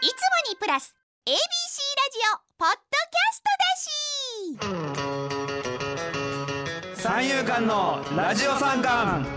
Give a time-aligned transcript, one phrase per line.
[0.00, 0.14] いつも
[0.52, 0.94] にプラス
[1.26, 2.76] ABC ラジオポッド
[3.10, 4.70] キャストだ
[6.94, 7.02] し。
[7.02, 9.28] 三遊間のラジオ三冠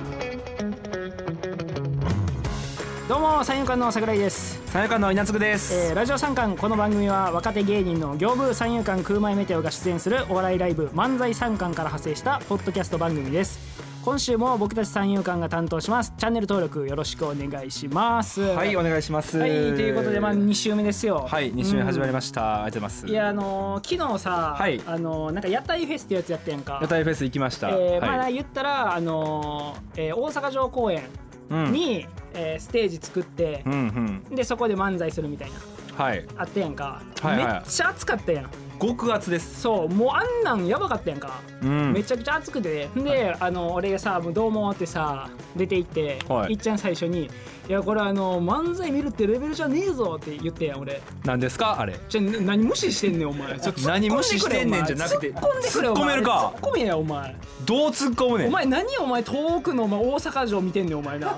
[3.09, 16.11] どうも三遊間の桜井です、三遊間の稲津です、えーラジオ三冠この番組は若手芸人の行部三遊間空前メテオが出演するお笑いライブ漫才三冠から派生したポッドキャスト番組です今週も僕たち三遊間が担当します。
[16.17, 18.41] チャンネル登録よろしくお願いします。
[18.41, 19.37] はいお願いします。
[19.37, 21.27] はいということでまあ2週目ですよ。
[21.29, 23.07] はい二週目始まりました、ありがとうございます。
[23.07, 24.81] いやあのー昨日さ、はい。
[24.87, 26.79] あのーなんか屋台フェスってやつやってんやんか。
[26.81, 31.03] 屋台フェス行きました、えーまあはい言ったら、あのーえー大阪城公園
[31.51, 31.71] うん。
[31.71, 34.35] に、えーステージ作ってう、んうん。
[34.35, 36.03] でそこで漫才するみたいな。
[36.03, 36.25] はい。
[36.37, 37.53] あったやんか、はいはい。
[37.53, 38.49] めっちゃ暑かったやん
[38.81, 39.61] 極厚です。
[39.61, 41.93] そうもうあんなんやばかったやんか、うん。
[41.93, 42.89] めちゃくちゃ暑くて。
[42.95, 46.53] で、あの俺がさ「もうどうも」ってさ出て行って、はい。
[46.53, 47.29] いっちゃん最初に
[47.69, 51.01] 「いやこれあの漫才見るってレベルじゃねえぞ」って言ってやん俺。
[51.23, 51.79] 何ですか？
[51.79, 51.99] あれ。
[52.09, 53.57] じゃ何無視してんねんお前。
[53.85, 56.53] 何無視してんねんじゃなくて突っ込めるか？
[56.55, 57.35] 突っ込めやお前。
[57.65, 58.47] どう突っ込むねん？
[58.47, 61.37] お前何お前遠くのお前大阪城見てんねんお前な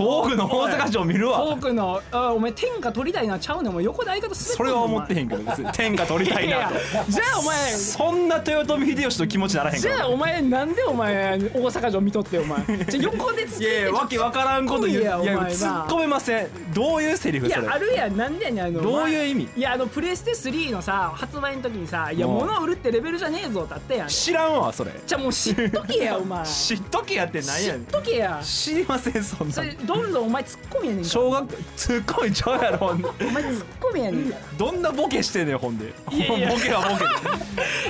[0.00, 1.38] 遠くの大阪城見るわ。
[1.40, 3.72] 遠くのあお前天下取りたいなちゃうねん。
[3.72, 6.74] お前横で相方滑ってんのそれは思ってへんんけど別に天下取りたいなと。
[7.08, 9.94] じゃあお前そんな豊臣秀吉の気持ちならへんから。
[9.96, 12.64] じゃあお前なんでお前大阪城見とってお前。
[12.66, 15.02] じゃあ横で突っ込んでいやいやわけわからんこと言う。
[15.02, 15.56] いや突っ込めやお前な。
[15.56, 16.48] 突っ込めません。
[16.72, 17.66] どういうセリフいそれ？
[17.66, 18.16] やあるやん。
[18.16, 19.48] なんでやねんあのどういう意味？
[19.56, 24.08] いやあのプレステ3のさ発売の時にさ「いやうん物を売るってレベルじゃねえぞ」ってあったやん。
[24.08, 24.92] 知らんわそれ。
[25.06, 26.46] じゃあもう知っとけやお前。
[26.46, 27.82] 知 知っとけやって何やねん。
[27.82, 28.40] っとけや。
[28.42, 29.54] 知りませんそんな。
[29.54, 31.08] それどんどんお前突っ込みやねんから。
[31.08, 33.08] 小学ツッコミちゃうやろほんで。
[33.08, 34.42] お前突っ込みやねんから。
[34.58, 35.92] どんなボケしてんねんほんで。
[36.10, 36.50] いやいや。
[36.50, 36.88] ボケはボ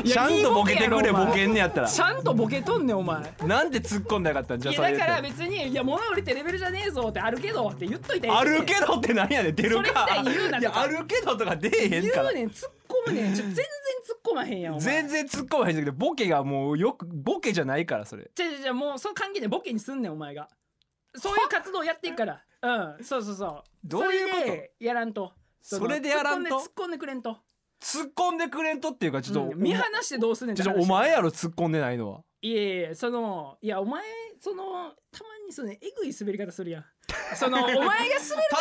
[0.03, 0.09] ケ。
[0.09, 1.89] ちゃんとボケてくれボケんねやったら。
[1.89, 3.21] ちゃんとボケとんねんお前。
[3.47, 8.31] なんで突っ込んだらよかったんじゃそれだから別に「いや物売りってレベルじゃねえぞ」ってあるけどって言っといて。
[8.31, 10.07] あるけどって何やねん出るか。
[10.09, 10.73] それみたいに言うなとか。
[10.73, 12.33] いやあるけどとか出えへんから。
[12.33, 14.85] 言うねん突っ込むねんちょ全然突っ込まへんやんお前。
[14.85, 18.31] 全然突っ込まへんけどボケがもうよくボケじゃないからそれ。
[18.35, 20.49] じゃじゃじゃもうその関係でボケにすんねんお前が
[21.15, 22.45] そういう活動やっていくから。
[22.63, 23.05] うん。
[23.05, 23.63] そうそうそう。
[23.85, 24.43] どういうこと？
[24.43, 25.33] それでやらんと。
[25.61, 26.57] それでやらんと？
[26.57, 27.39] 突っ込んでくれんと。
[27.81, 29.59] 突っ込んでくれんとっていうかちょっと、うん。
[29.59, 32.21] 見放してどうすんねんってちょ話お前やろ突っ込んでないのは。
[32.43, 34.03] いやいやそのいやお前
[34.39, 34.65] その
[35.11, 36.85] たまにそのえぐい滑り方するやん
[37.35, 38.11] そのお前が滑る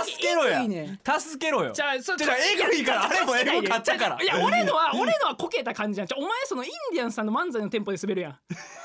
[0.05, 0.67] 時助けろや。
[0.67, 0.83] ね。
[0.83, 1.71] ん助けろよ。
[1.71, 4.21] じゃあそじゃあえぐいからあれもえぐかったから。
[4.21, 8.39] いや俺のは俺のはこけた感じやんちょお前そのインディアンスさんの漫才のテンポで滑るやん。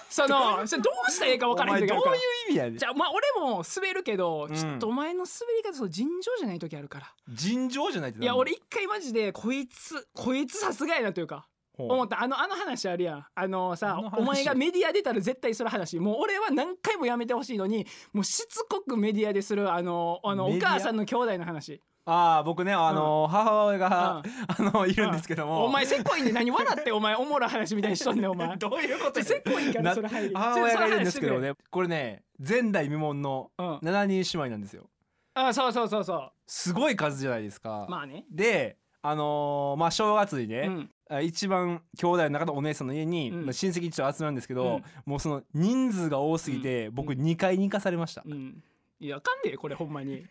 [0.08, 2.78] そのそれどうしたらええか分からへんお前どういう意味やねん。
[2.78, 4.54] じゃあまあ俺も滑るけど、うん。
[4.54, 12.22] ちょっとお前の滑り方その尋常じゃない時あるから尋常じゃないっていや俺一回マジでこいつこいつさすがやなというか思った。
[12.22, 13.26] あのあの話あるやん。
[13.34, 15.98] あのさお前がメディア出たら絶対する話。
[15.98, 21.80] もう俺は何回もやめてほしいのにもうしつこくメディアでするあのあのお母さんの兄弟の話。
[22.06, 28.54] ああ僕ねあの、母親が、 あのいるんですけども、お前せっこいんで何笑ってお前おもろい話みたいにしとんねんお前。
[28.58, 30.34] どういうことやせっこいんからそれ入り。
[30.34, 31.54] 母親がいるんですけどね。
[31.70, 33.76] これね前代未聞のうん。
[33.78, 34.90] 7人姉妹なんですよ。
[35.32, 38.24] あそうそうそうそすごい数じゃないですか、うまあね。
[38.30, 40.90] であのーまあ正月にね、うん。
[40.90, 43.44] あ一番兄弟の中のお姉さんの家に、うん。
[43.44, 44.84] まあ親戚一応集まるんですけど、うん。
[45.04, 48.62] もうその人数が多すぎて、僕2階に行かされました、うん。
[49.00, 50.24] いやあかんでこれほんまに。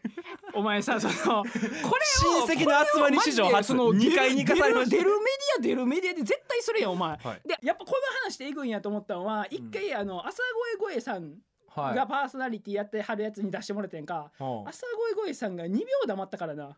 [0.55, 1.49] お前さそのこれ
[2.39, 4.97] を親戚の集まり史上初これをマジで二階に行かされました。
[4.97, 7.19] 出る出るメディア出るメディアで絶対するやんお前、はい。
[7.47, 10.37] でやっぱこの話でいんやと思ったのは一回あの朝
[10.77, 11.31] 声声さんはい
[11.75, 14.67] がパーソナリティやってはるやつに出してもらってんか、うん。
[14.67, 14.85] 朝
[15.15, 16.77] 声声さんが2秒黙ったからな。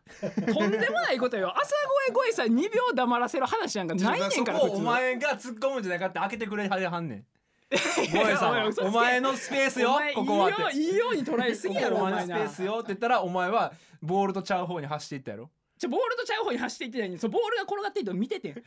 [0.54, 1.52] とんでもないことよ。
[1.56, 1.72] 朝
[2.06, 7.26] 声声さん2秒黙らせる話なんかないねんからお前が突っ込むんじゃないかって開けてくれはんねん。
[8.12, 10.50] ゴエさんお前のスペースよここは。
[10.50, 18.54] っていいよいいように捉えすぎやろ お前のスペースよって言ったらお前はボールとちゃう方に走っていったやろちょボールとちゃう方に走っていってないのにそうボールが転がってるの見ててん。
[18.56, 18.64] どっ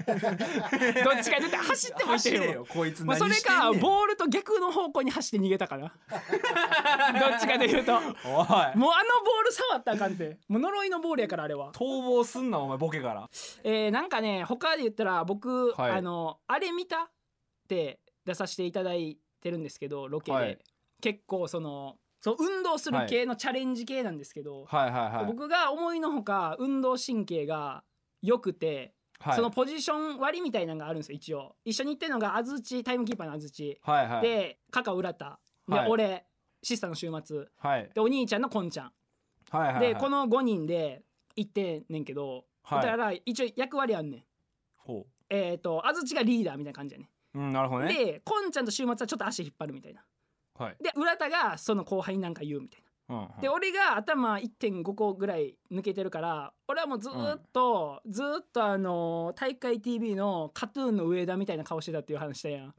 [1.24, 3.03] ちか出て走ってもいってよよこいつ。
[3.03, 5.88] まあ、それかボールと逆の方向に走って逃げたかな
[7.20, 7.94] どっちかで言うと。
[7.94, 10.38] もうあのボール触ったらあかんて。
[10.47, 11.72] もう呪いのボールやからあれは。
[11.72, 13.29] 逃亡すんなお前ボケから。
[13.64, 15.91] えー、なんかね他で言ったら僕、はい。
[15.91, 17.09] あのあれ見たっ
[17.67, 20.59] て出させていただいてるんですけどロケで、はい。
[21.02, 25.25] 結構そのそう運動する系のチャレンジ系なんですけど、はいはいはい。
[25.25, 27.83] 僕が思いのほか運動神経が
[28.21, 29.35] 良くて、はい。
[29.35, 31.55] そのポジション割りみたいなのがあるんですよ一応。
[31.63, 34.21] 一緒に行ってるのが安土タイムキーパーの安土、はいはい。
[34.21, 35.39] でカカ浦田。
[35.67, 35.89] で、はい。
[35.89, 36.25] 俺
[36.61, 37.45] シスターの週末。
[37.57, 37.89] はい。
[37.93, 38.91] でお兄ちゃんのこんちゃん、
[39.51, 39.93] はいはいはい。
[39.93, 41.03] でこの5人で
[41.37, 42.81] 行ってんねんけど、はい。
[42.83, 44.23] だから一応役割あんねん。
[44.75, 47.09] ほえっ、と安土がリーダーみたいな感じやね。
[47.35, 47.93] ううんなるほどね。
[47.93, 50.03] でこんちゃんと週末はちょっと足引っ張るみたいな
[50.59, 50.76] はい。
[50.84, 53.41] で浦田がその後輩になんか言うみたいうんうん。
[53.41, 62.73] で俺が頭1.5個ぐらい抜けてるから俺はもうずーっと、ずーっとあの大会 TV のカトゥーンの上田みたいな顔してたっていう話したやん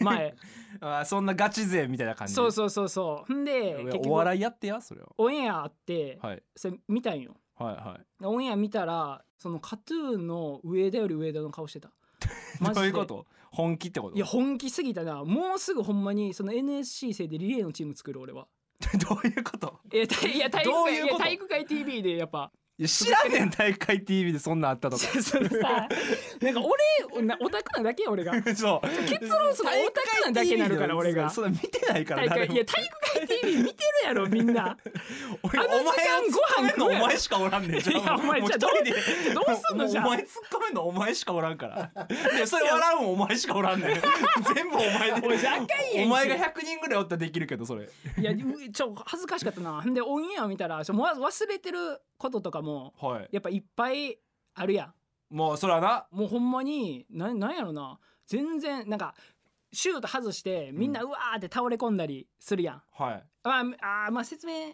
[0.00, 0.34] 前。
[0.80, 2.34] あそんなガチ勢みたいな感じ？
[2.34, 3.34] そうそうそうそう。
[3.34, 5.08] んで結局お笑いやってやそれは。
[5.18, 6.42] オンエアあって、はい。
[6.56, 7.34] それ見たんよ。
[7.56, 8.24] はいはい。
[8.24, 11.90] オンエア見たらそのカトゥーンの上田より上田の顔してた。
[12.60, 12.74] マジで。
[12.74, 13.26] どういうこと？
[13.58, 14.16] 本気ってこと？
[14.16, 15.24] いや本気すぎたな。
[15.24, 18.46] もうすぐほんまにその NSC 生でリレーのチーム作る俺は。
[19.08, 19.80] どういうこと？
[19.92, 21.12] いや体いや体育会いどういうこと？
[21.14, 22.52] や体育会 TV でやっぱ
[22.86, 25.02] 知らんねん大会 TV でそんなんあったとか。
[25.20, 25.88] そのさ
[26.40, 26.60] なんか
[27.10, 28.32] 俺なオタクなだけや俺が。
[28.54, 28.88] そう。
[29.08, 31.28] 結論そのオタクなだけなるから俺が。
[31.28, 34.76] それ見てないからいや体育会 TV 見てるやろみんな。
[35.42, 37.04] 俺あの時間ご飯食うやろ。
[37.04, 37.80] お前しかおらんねん。
[37.80, 39.34] じゃいやお前じゃあどう一人で。
[39.34, 42.06] どうすんのじゃお前突っ込めんのお前しかおらんから。
[42.36, 44.00] いやそれ笑うんお前しかおらんねん。
[44.54, 46.04] 全部お前で。
[46.04, 47.88] お前が100人ぐらいおったらできるけどそれ。
[48.18, 49.82] いやうちょ恥ずかしかったな。
[49.84, 52.67] でオンエア見たら忘れてることとかも
[53.00, 53.28] はい。
[53.32, 54.18] やっぱいっぱい
[54.54, 54.94] あるやん。
[55.34, 56.06] もうそれはな。
[56.10, 57.98] もうほんまにななんやろな。
[58.26, 59.14] 全然なんか
[59.72, 63.24] シュート外してみんなうわーって倒れ込んだりするやん、はい。
[63.42, 64.72] あーあーまあ説明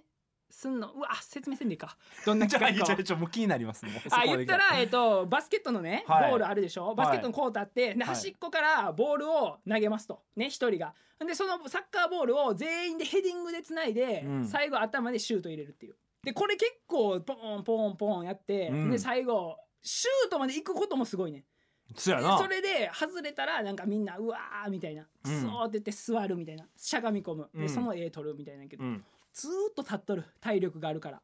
[0.51, 0.93] すんの。
[0.93, 1.97] うわ説明せんでいいか。
[2.25, 2.97] どんなじゃあ企画か。
[2.97, 6.31] ちょちょもう気になりますもあ言ったら、えっと、バスケットのね、はい。
[6.31, 6.95] ボールあるでしょ。
[6.95, 8.15] バスケットのコートあって、ではい。
[8.15, 10.23] 端っこからボールを投げますと。
[10.37, 10.95] ね一人が。
[11.27, 14.45] でそのサッカーボールを全員でヘディングでつないで、うん。
[14.47, 18.91] 最後頭でシュート入れるっていうでこれ結構ポーンポーンポーンやって、うん。
[18.91, 21.45] で最後シュートまで行くこともすごいね。
[21.89, 25.43] でそれで外れたらなんかみんなうわーみたいな、うん。
[25.43, 26.67] そうって言って座るみたいな。
[26.77, 27.51] しゃがみ込む。
[27.55, 27.69] で、うん。
[27.69, 29.05] その絵取るみたいなけど、うん。
[29.33, 31.23] ずーっと立っとる体力があるから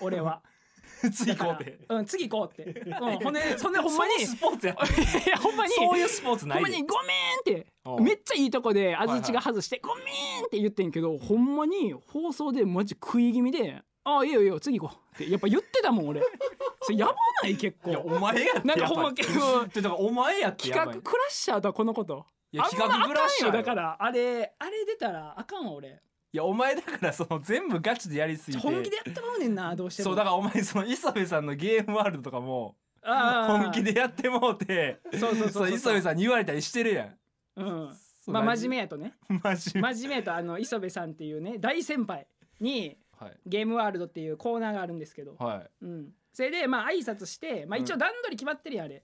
[0.00, 0.42] 俺は。
[1.12, 1.78] 次行こうって。
[1.88, 4.76] うん次行こうって、うん、ほんで そんでほんまにスポーツやい
[5.30, 7.66] やほんまにそういうスポーツなほんまにごめんって
[8.00, 16.22] めっちゃいいとこで安土が外して、ごめんって言ってんけどほんまに放送でマジ食い気味で「ああいいよいいよ次行こう」ってやっぱ言ってたもん俺。
[16.82, 22.26] それやばない結いや構お前やってなんかほんま結構 ってだからお前やって企画クラッシャーとはこのこと。
[22.50, 23.96] いや企画クラッシャーだから。
[23.98, 26.00] あれあれ出たらあかんわ俺。
[26.34, 28.62] いやお前だからその全部ガチでやりすぎて。
[28.62, 30.08] 本気でやってまうねんなどうしても。
[30.10, 37.18] そうだからお前その磯部さんのゲームワールドとかもら本気でやってもうてそうそうそうそう磯部さんに言われたりしてるやん。
[37.56, 37.96] うん。
[38.28, 39.14] まあ真面目やとね。
[39.28, 39.94] 目 真面目。
[39.94, 42.26] 真面目やとあの磯部さんっていうね大先輩
[42.60, 43.38] にはい。
[43.46, 45.84] ゲームワールドっていうコーナーがあるんですけど、はい。
[45.84, 49.02] うん、それでまあ挨拶して、まあ、一応段取り決まってるやんあれ、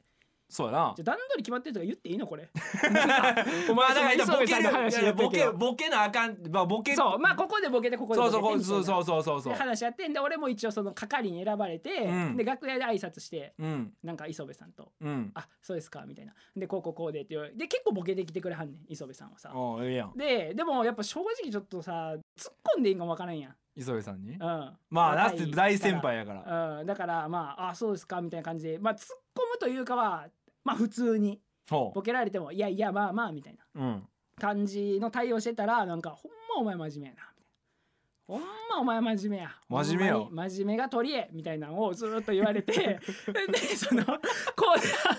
[0.50, 0.94] そうやな。
[0.96, 2.48] じゃあ段取り決まってるとか言っていいのこれ。
[3.68, 6.94] お前だからそボケやってるけどボケなあかんまあボケ。
[6.94, 12.36] そうまあここでボケてここでそうボケてそうそうそうそうそうそうで話やってんで俺も一応その係に選ばれて、うん。
[12.36, 13.92] で楽屋で挨拶してうん。
[14.02, 16.32] なんか磯部さんとうん「あそうですか」みたいな。
[16.56, 19.52] でこうこうこうでって言われで結構ボケてきてくれはんねん磯部さんはさ。
[19.82, 20.16] やん。
[20.16, 24.32] ででもやっぱ正直ちょっとさ突っ込んでいいんかもわからんやん磯部さんに？
[24.32, 24.38] うん。
[24.90, 26.78] まあな若いって大先輩やから。
[26.80, 28.78] うん、だからまああそうですかみたいな感じで。
[28.78, 28.98] まあ突っ
[29.34, 30.26] 込むというかは
[30.64, 31.40] まあ普通に。
[31.70, 34.02] ほボケられてもいやいやまあまあみたいな。
[34.40, 37.32] 感じの対応してたらなんかほんまお前真面目やな
[38.26, 39.50] ほんまお前真面目や。
[39.69, 40.28] 真面目よ。
[40.30, 42.72] 真面目が取り柄みたいなのをずーっと言われて。
[43.50, 45.17] でそのこうこそれ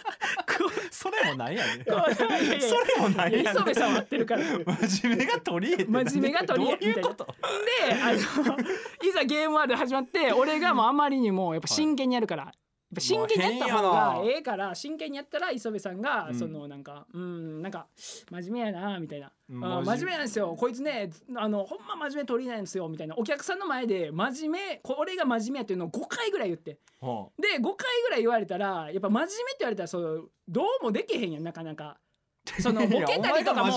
[1.31, 1.75] もなんやね。
[1.75, 4.41] ん うこういやいやいやそれもなんいややねん磯部さんは合ってるから。
[4.43, 7.25] 真面目が取り柄って何真面目が取り柄どういうこと？
[7.25, 12.51] であのいざゲームワールド始まって俺がもうあまりにもやっぱ真剣にやるから、
[12.95, 16.35] ぱ真剣にやった方まあがええから真剣にやったら磯部さんが、うん。
[16.35, 17.87] そのなんかうんなんか
[18.31, 20.11] 真面目やなみたいな、真面目。
[20.11, 20.56] なんですよ。
[20.57, 23.16] こいつねあのほんま真面目取りないんですよみたいな。
[23.18, 26.78] お客さんの前で真面目こ俺が真面目やっていうのを5回ぐらい言って。
[26.99, 31.97] ほで5回ぐらい言われたらやっぱ真面目って言われたらそうどうもできへんやんなかなか
[32.59, 33.71] そのうボケたりとかも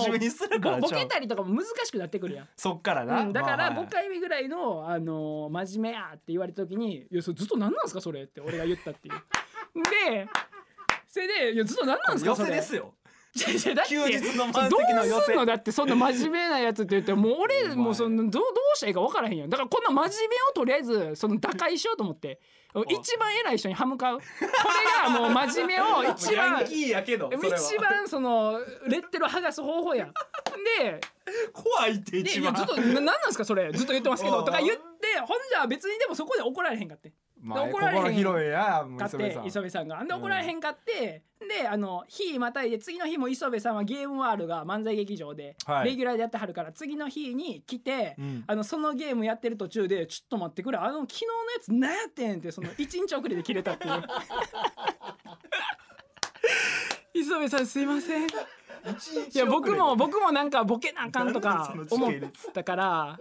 [0.79, 2.49] ボケたりとかも難しくなってくるやん。
[2.55, 9.15] そっからな、うん、だからまあはい5回目ぐらいの、あのー真面目やって言われた時に「いやそれずっと何なんすかそれ」って俺が言ったっていう。
[10.09, 10.27] で
[11.07, 12.93] それで「いやずっと何なんすか寄それ」せですよ。
[13.33, 15.21] 休日の満ど席の寄せ。
[15.21, 19.49] うすんのだってそんな真面目なやつって言ってもう俺もうそのどうどうしたらいいか分からへんやん。
[19.49, 22.39] だからこんな真面目をとりあえずその打開しようと思って
[22.81, 24.19] 一番偉い人に歯向かう。
[24.19, 24.47] これ
[25.03, 26.93] がもう真面目を一番一
[27.77, 30.13] 番そのレッテルを剥がす方法やん。
[30.79, 30.99] で
[31.51, 32.53] 怖いってで一番。
[32.53, 33.71] いやずっとななんですかそれ。
[33.71, 37.13] ずっと言ってますけど とか言ってほんじゃ別にでもそこで怒られへんかって
[37.43, 39.45] まあ怒られへん心広いやかって磯部さん。
[39.45, 40.03] 磯部さんが。
[40.03, 45.89] で怒られへんかって、であの日またいで次の日も磯部さんはゲームワールが漫才劇場で、はい。
[45.89, 48.43] レギュラーでやってはるから次の日に来て、うん。
[48.47, 54.03] あのそのゲームやってる途中で「ちょっと待ってくれあの昨日のやつ何やってん」ってその1日遅れで切れたっていう。
[57.15, 58.27] 磯部さんすいません。
[58.27, 58.29] い
[59.33, 62.13] や僕も僕もなんかボケなあかんとか思っ
[62.53, 63.17] たから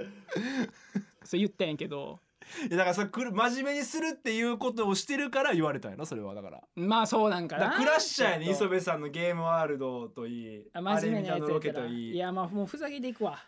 [1.22, 2.18] そう言ったんやけど
[2.68, 6.60] いやだからそれくる真面目にするっていうことをしてるから言われたんやろそれはだから。
[6.76, 7.64] まあそうなんかな。
[7.64, 8.64] だからクラッシャーやねちょっと。
[8.64, 12.14] 磯部さんのゲームワールドといいあ真面目なやつアレミタのロケやったらといい。
[12.14, 13.38] いやまあもうふざけていくわ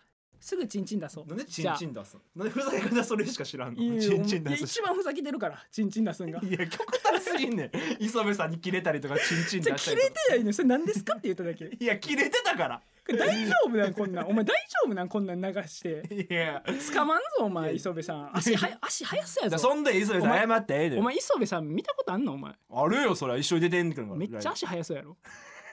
[0.45, 1.27] すぐチンチン出そう。
[1.27, 2.45] なんでチンチン出すの？
[2.45, 3.81] なんでふざけ方それしか知らんの？
[3.99, 6.39] チンチン出す一番ふざけてるからチンチン出すんが。
[6.43, 7.71] いや極端すぎんねん。
[7.99, 10.13] 磯部さんに切れたりとかチンチン出したりとか。
[10.29, 10.53] てないの？
[10.53, 11.71] それ何ですかって言っただけ。
[11.81, 12.83] いや切れてたから。
[13.07, 14.27] 大丈夫なんこんなん？
[14.27, 16.27] お前大丈夫なんこんなん流して。
[16.31, 16.63] いや。
[16.95, 18.37] 捕まんぞお前磯部さん。
[18.37, 19.59] 足は足速そうやぞ。
[19.59, 20.99] そんで磯部さん謝ってええで。
[20.99, 22.35] お前磯部さん見たことあんの？
[22.35, 22.53] お前。
[22.71, 23.39] あるよそれは。
[23.39, 24.09] 一緒に出てんねんから。
[24.15, 25.17] めっちゃ足速そうやろ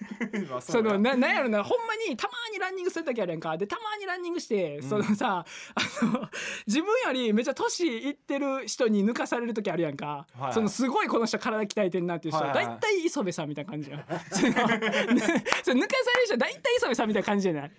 [0.49, 3.55] まあそのやななんやろなほんまにたまにランニングする時あるやんか。
[3.57, 4.89] でたまにランニングして、うん。
[4.89, 6.29] そのさ あの
[6.65, 10.53] 自分よりめっちゃ年いってる人に抜かされる時あるやんか、はい。
[10.53, 12.75] そのすごいこの人体鍛えてんなっていう人ははいはいはい。
[12.77, 13.99] 大体磯部さんみたいな感じやん。
[14.07, 17.71] その抜かされる人は大体磯部さんみたいな感じじゃない。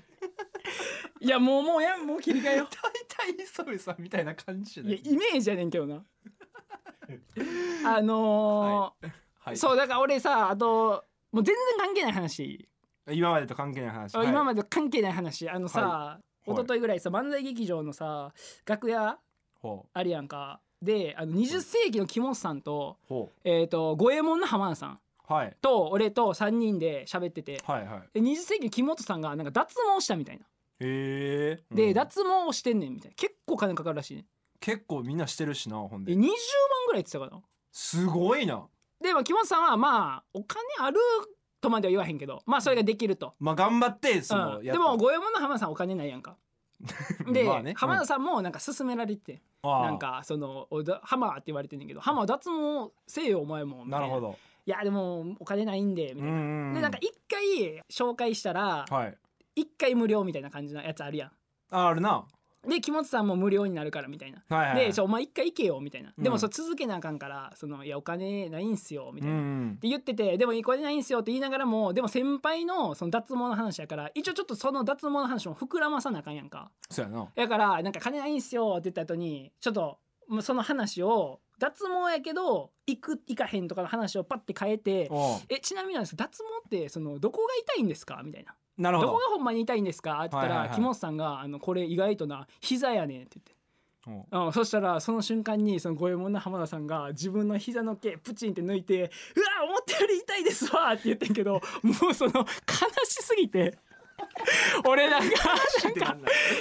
[1.20, 5.00] いやもうもうやもう切り替えよ大体磯部さんみたいな感じじゃない？
[5.04, 6.02] イメージやねんけどな。
[7.84, 9.10] あのー
[9.44, 9.56] はい。
[9.56, 12.68] そうだから俺さあともう全然関係ない話。
[13.10, 14.16] 今までと関係ない話。
[14.16, 15.48] あ今でまで関係ない話。
[15.48, 16.50] あのさ、はい。
[16.50, 18.32] 一昨日ぐらいさ漫才劇場のさ
[18.66, 19.18] 楽屋
[19.60, 20.60] ほあるやんか。
[20.80, 22.98] であの20世紀の木本さんと,、
[23.44, 24.98] えー、と五右衛門の浜田さん
[25.28, 25.56] うはい。
[25.60, 27.62] と俺と3人で喋ってて。
[27.64, 28.20] はいはい。
[28.20, 30.44] で20世紀の木本さんがなんか脱毛したみたいな。
[30.80, 31.94] へえで、うん。
[31.94, 33.14] 脱毛をしてんねんみたいな。
[33.14, 34.26] 結構金かかるらしいね。
[34.60, 36.14] 結構みんなしてるしなほんで。
[36.14, 36.30] で20万
[36.86, 37.40] ぐらい言ってたかな。
[37.70, 38.66] すごいな
[39.02, 40.98] で、まあ、木本さんはまあお金ある
[41.60, 46.36] とまでは言わへんけどまあそれができると、まあ頑張ってその、うん、でも五右衛門の浜田さんお金ないやんか。
[47.32, 47.74] で、まあね。
[47.76, 49.86] 浜田さんもなんか勧められて、ああ。
[49.86, 54.00] なんかそのおだハマーって言われてんねんけどハマー脱毛せえよお前もな。
[54.00, 54.36] るほど。
[54.64, 59.18] いやでもお金ないんでみたいな、んでなんか一回紹介したらはい。
[59.54, 61.30] 一回無料みたいな感じのやつあるや
[61.70, 62.10] ああるな。
[62.16, 62.24] ん
[62.68, 66.22] で木本さんも無料になるからみたいな、はいはいでお前一回行けよみたいな、うん。
[66.22, 76.70] でもそれ続けなあかんからそのいやお金ないんすよみたいな、うんって言っててでもお金ないんすよって言いながらもでも先輩のその脱毛の話やから一応ちょっとその脱毛の話も膨らまさなあかんやんか。
[76.90, 77.28] そうやな。
[77.34, 79.98] だからなんか金ないんすよって言った後にちょっと
[80.40, 85.10] その話を脱毛やけど行く行かへんとかの話をパッて変えて
[85.48, 88.22] えちなみになんです脱毛ってそのどこが痛いんですか？
[88.24, 88.52] みたいな。
[88.52, 89.12] どなるほど。
[89.12, 90.20] こがほんまに痛いんですか？
[90.20, 93.52] って言ったら、はいはいはい木本さんがあのこれ意外とな膝やねんって言って。
[94.04, 101.60] うん、そしたらその瞬間にその五右衛門の浜田さんが自分の膝の毛プチンって抜いて「うわ思ったより痛いですわ」って言ってんけども
[102.10, 102.44] うその悲
[103.04, 103.78] しすぎて
[104.84, 105.36] 俺なんか
[105.84, 106.16] なんか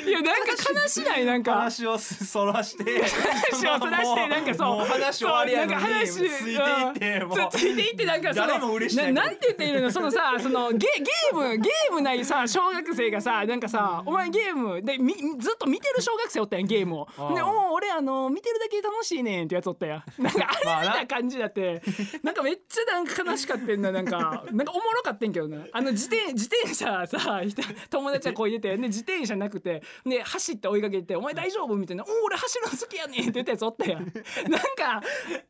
[0.06, 0.52] いやなんか
[0.82, 1.26] 悲しない？
[1.26, 1.54] なんか。
[1.54, 3.02] 話をそらして。
[3.04, 4.86] 話を そらしてなんかそう。
[4.86, 7.26] 話終わりやのにそうなんか話ついていってう。
[7.26, 7.28] ん。
[7.30, 9.14] もうついていってなんかその誰も嬉しない。
[9.14, 9.92] ななんて言っているの？
[9.92, 17.08] そのさそのゲゲームゲームないさ小学生がさなんかさお前ゲームでみずっと見てる小学生おったやんゲームを。
[17.36, 20.04] でおお俺あの見てるだけで楽しいねんってやつおったやん。
[20.22, 21.82] なんかあれみたいな感じだって。
[22.24, 22.32] な。
[22.32, 24.44] んかめっちゃなんか悲しかったんだなんか。
[24.52, 25.58] なんかおもろかったんけどな。
[25.72, 34.04] あの自転自転車さ人友達がこいでてで自転車なくてで走って追いかけて「お前大丈夫?」みたいな「おお俺走るの好きやねん」って言ったやつおったやん。
[34.04, 34.18] なんか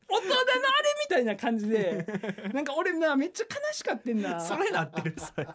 [0.07, 2.05] 大人のあれみたいな感じで
[2.53, 4.39] なんか俺なめっちゃ悲しかってんな。
[4.39, 5.47] それなってるそれ。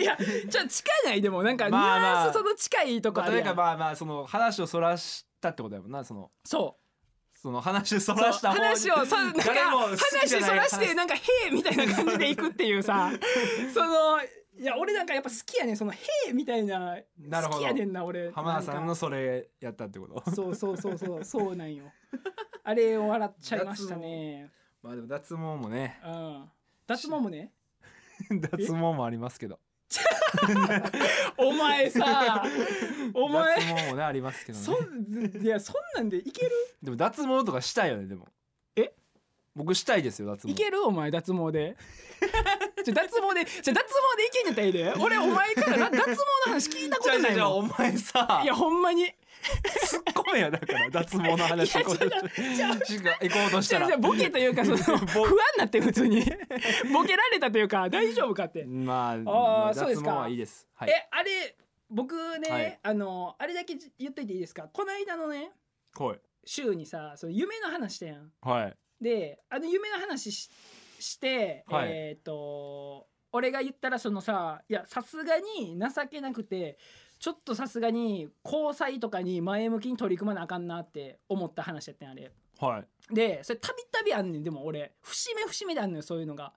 [0.00, 2.00] いやじゃあ近ないでもなんかニュまあ。
[2.00, 3.44] まあアンスその近いとこあるやん。
[3.44, 6.30] 例えばまあまあその話をそらしたってことやもんなその。
[6.44, 6.82] そう。
[7.34, 10.28] その話そらした話をそうなんか話。
[10.28, 13.10] そらしてなんか「へえ」みたいな感じでいくっていうさ。
[13.74, 14.20] その
[14.58, 15.96] いや俺なんかやっぱ好きやねんその「へ
[16.28, 17.56] え」みたいななるほど。
[17.56, 18.30] 好きやねんな俺。
[18.32, 20.30] 浜田さんのそれやったってこと？
[20.30, 21.90] そうそうそうそう そうなんよ。
[22.64, 24.50] あれを笑っちゃいましたね。
[24.82, 26.00] まあでも脱毛もね。
[26.04, 26.50] うん。
[26.86, 27.52] 脱毛もね。
[28.50, 29.58] 脱毛もありますけど。
[31.38, 32.42] お前さ
[33.14, 33.56] お前。
[33.56, 36.50] 脱毛もねありますけどそねんいやそんなんでいける？
[36.82, 38.28] でも脱毛とかしたいよねでも。
[38.28, 38.32] え
[39.54, 40.52] 僕したいですよ脱毛。
[40.52, 40.84] いける？
[40.86, 41.76] お前脱毛で。
[42.84, 44.92] じゃ脱毛でじゃ脱毛でいけんやったらいいで。
[44.98, 46.16] 俺お前からな脱毛の
[46.46, 47.34] 話聞いたことないもん。
[47.34, 49.04] じゃあお前さいやほんまに。
[49.04, 53.96] 突っ込めやだから脱毛の話行こうとしたら。
[53.98, 54.98] ボケというかその 不安に
[55.58, 56.20] なって普通に。
[56.92, 58.64] ボケられたというか大丈夫かって。
[58.64, 60.14] まああーそう脱毛ですか。
[60.14, 60.66] はいいです。
[60.74, 60.90] はい。
[60.90, 61.56] えあれ
[61.90, 62.78] 僕ね、はい。
[62.82, 64.68] あのあれだけ言っといていいですか？
[64.72, 65.50] この間のね
[65.98, 66.20] はい。
[66.44, 68.32] 週にさその夢の話したやん。
[68.40, 70.50] はいであの夢の話し
[70.98, 71.88] して、はい。
[71.90, 76.78] えっ、と俺が言ったらそのさいやさすがに情けなくて
[77.18, 82.30] ちょっとさすがに交際とかに前向きに取り組まなあかんなって思った話やったんやあれ。
[82.58, 83.14] はい。
[83.14, 84.44] でそれたびたびあんねん。
[84.44, 86.52] でも俺節目節目であんのよそういうのが。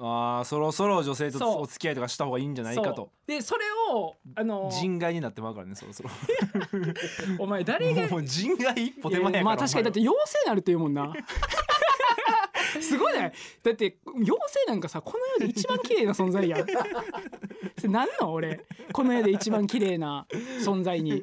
[0.00, 3.10] あーそろそろ女性とお付き合いとかした方がいいんじゃないかと。
[3.26, 6.10] でそれをあの人外になってまうからねそろそろ。
[7.40, 11.12] お前誰がもう人外一歩手前やからまあ確かにだってお妖精なるって言うもんな
[12.88, 13.32] すごいね。
[13.62, 16.66] だって妖精なんかさこの世で一番綺麗な存在やん。
[17.78, 18.64] それなんの俺？
[18.92, 20.26] この世で一番綺麗な
[20.60, 21.22] 存在に。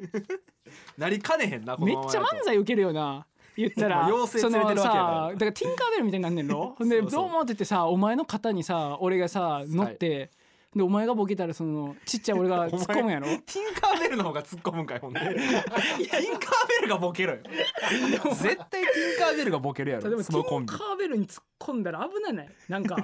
[0.98, 3.26] なりかねへんなこめっちゃ漫才受けるよな。
[3.56, 5.16] 言ったらまあ妖精連れてるわけやから。
[5.16, 6.74] そのさだからティンカーベルみたいになんねんろ？
[6.78, 7.10] ほんでそう。
[7.10, 10.30] そうどうもって言ってさお前の肩にさ俺がさ乗って、
[10.76, 13.26] でお前がボケたらそのちっちゃい俺が 突っ込むやろ？
[13.26, 15.20] ティンカーベルの方が突っ込むんかいほんで。
[15.20, 17.40] ティンカーベルがボケろよ。
[17.42, 17.50] 絶
[17.90, 20.72] 対ティンカーベルがボケるやでもテろそのコンビ。
[20.72, 22.34] ィンカーベルに突っ込んだら危ない。
[22.34, 22.96] ないなんか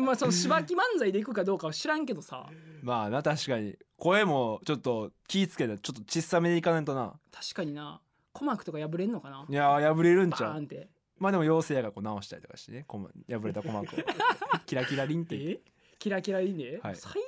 [0.00, 2.46] まあそのしばき漫才でいくかどうかは知らんけどさ。
[2.82, 3.76] まあな確かに。
[3.96, 7.14] 声もちょっと気ぃつけてちょっと小さめでいかないとな。
[7.32, 8.00] 確かにな。
[8.32, 9.44] 鼓膜とか破れんのかな？
[9.48, 10.68] いやー破れるんちゃう。
[11.18, 12.86] まあでも妖精やがこう直したりとかしてね。
[12.88, 13.08] 破
[13.44, 13.98] れた鼓膜を。
[14.66, 15.36] キラキラリンって。
[15.36, 15.60] え？
[15.98, 16.96] キラキラいいね、はい。
[16.96, 17.20] 最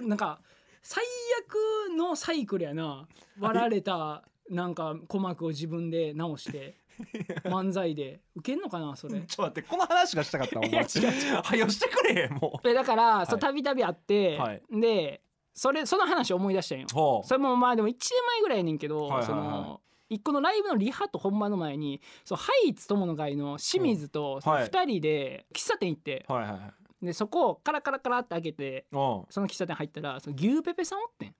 [0.00, 0.40] 悪なんか
[0.82, 1.04] 最
[1.46, 3.06] 悪のサイクルやな。
[3.38, 6.76] 割られたなんか鼓膜を自分で直して
[7.44, 8.20] 漫才で。
[8.36, 9.20] 受けんのかなそれ？
[9.20, 10.70] ちょっと待ってこの話がしたかったお前。
[10.70, 11.42] い や違う違う。
[11.42, 13.26] はよしてくれもえだから、い。
[13.26, 14.62] そうたびたびあって、はい。
[14.70, 15.22] で
[15.54, 17.22] それその話を思い出したんよ。
[17.24, 19.26] それもまあでも1年前ぐらいやねんけど、はいはいはい。
[19.26, 24.68] その一個のライブのリハと本番の前にそうハイツ友の会の清水とそのはい。
[24.68, 26.60] 2人で喫茶店行って、はいはいはい
[27.02, 28.96] でそこをカラカラカラって開けてそ
[29.40, 31.34] の喫茶店入ったらその牛ペペさんおってん。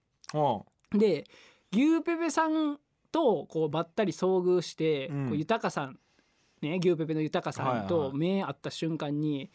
[0.98, 1.24] で
[1.72, 2.78] 牛ペペさん
[3.10, 5.28] とこうばったり遭遇して、うん。
[5.28, 5.98] こう豊さん
[6.60, 9.50] ね牛ペペの豊さんはいはいと目合った瞬間に、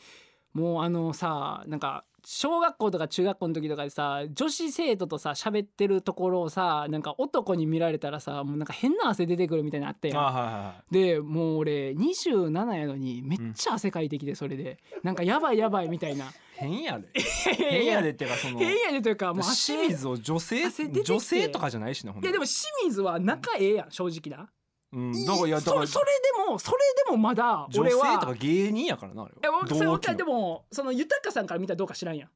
[0.54, 10.18] もうあのさなんか小学校とか中学校の時とかでさ女子生徒とさ喋ってるところをさなんか男に見られたらさもうなんか変な汗出てくるみたいなのあったやん。
[10.18, 10.94] あはいはいはい。
[10.94, 16.32] でもう俺27やのにめっちゃ汗かいてきてそれで、なんかやばいやばいみたいな。
[16.56, 17.08] 変やで。
[17.20, 17.22] い
[17.58, 20.70] 変やでってかその変やでというかもう汗清水を女性
[21.04, 24.48] 女性とかじゃないしねいやでも清水は仲ええやん正直な。
[24.94, 26.06] うんだからいやだからそそれ
[26.46, 29.42] でもそれでもまだ女性俺はとか芸人やからなあれは。
[29.42, 32.30] でもその豊さんから見たらどうか知らんやん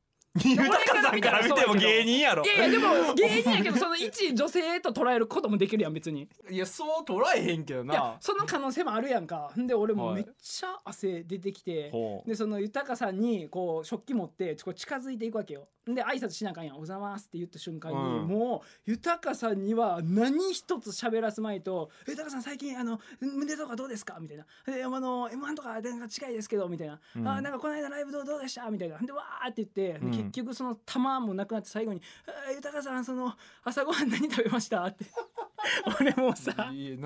[0.43, 2.43] 豊さんから見ても芸人やろ。
[2.43, 6.27] いやいやでも芸人やけどその一女性と捉えることもできるやん別に。
[6.49, 9.51] いやそう捉えへんけどいやなその可能性もあるやんか。
[9.57, 12.29] んで俺もはいめっちゃ汗出てきて、ほう。
[12.29, 15.67] でその豊さんにこう食器持って近づいていくわけよ。
[15.87, 18.27] で挨拶しなあかんやん「おざいます」って言った瞬間に、うん。
[18.27, 28.97] もう豊さんには何一つ喋らすまいと「豊さん最近あの胸とかどうですか?」みたいな「であの m 1とかなんか近いですけど」みたいな「うんあなんかこの間ライブどうどうでした?」みたいな。
[28.97, 32.01] でわーって言って、でうん結局その玉もなくなって最後に
[32.47, 33.33] 「あ豊さんその
[33.63, 35.05] 朝ごはん何食べました?」って。
[35.99, 36.99] 俺もうさ何やっ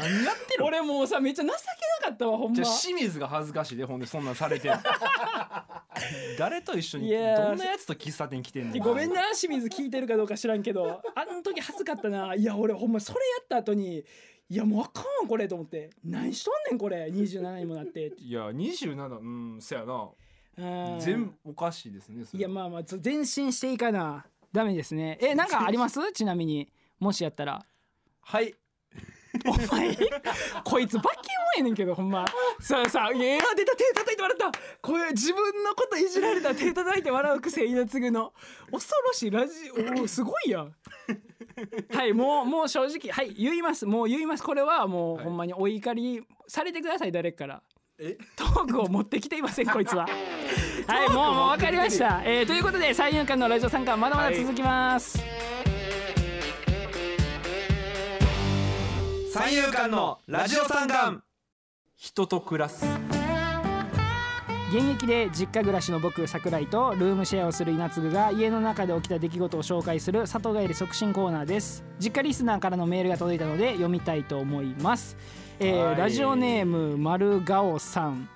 [0.47, 1.53] てる俺もうさめっちゃ情け
[2.03, 2.55] なかったわほんま。
[2.55, 4.69] じゃあ清水が恥ずかしいでほんでそんなんされて
[6.38, 7.15] 誰と一緒にど
[7.53, 8.79] んなやつと喫茶店来てんの？
[8.84, 11.01] ごめんな清水聞いてるかどうか知らんけど。
[11.15, 12.36] あの時恥ずかったな。
[12.36, 14.03] いや俺ほんまそれやった後に
[14.49, 15.89] いやもうあかんわこれと思って。
[16.03, 17.05] 何しとんねんこれ。
[17.05, 18.13] 27にもなって。
[18.17, 19.93] いや27うんそやな。
[19.93, 20.10] うん
[21.00, 24.26] 全おかしいですねいやまあまあ前進していかな。
[24.52, 25.17] ダメですね。
[25.22, 26.00] えなんかあります？
[26.13, 27.65] ちなみにもしやったら。
[28.22, 28.54] はい。
[29.45, 29.95] お前
[30.63, 31.22] こいつバケモ
[31.58, 32.26] ンやねんけどほんま。
[32.60, 34.52] さあさあいや出た手叩いて笑った。
[34.82, 38.34] これ自分のこといじられたら手叩いて笑う癖稲継ぐの。
[38.72, 39.54] 恐ろしいラジ
[40.00, 40.76] オおすごいやん。
[41.91, 43.86] はいもうもう正直はい言います。
[43.86, 44.43] もう言います。
[44.43, 45.26] これはもう、はい。
[45.26, 47.63] ほんまにお怒りされてください誰かから
[48.01, 48.17] え？
[48.35, 50.07] トークを持ってきていませんこいつは。
[50.88, 55.19] はいもうもう分かりました、えーということで三遊間のラジオ参加まだまだ続きます、
[59.31, 61.21] 三遊間のラジオ三冠
[61.97, 62.85] 人と暮らす。
[64.71, 71.83] 現役で実家暮らしの僕桜井とルームシェアをする稲継が家の中で起きた出来事を紹介する里帰り促進コーナーです。
[71.99, 75.17] 実家リスナーからのメールが届いたので読みたいと思います、
[75.60, 75.95] えーはい。
[75.98, 78.30] ラジオネーム丸顔さん、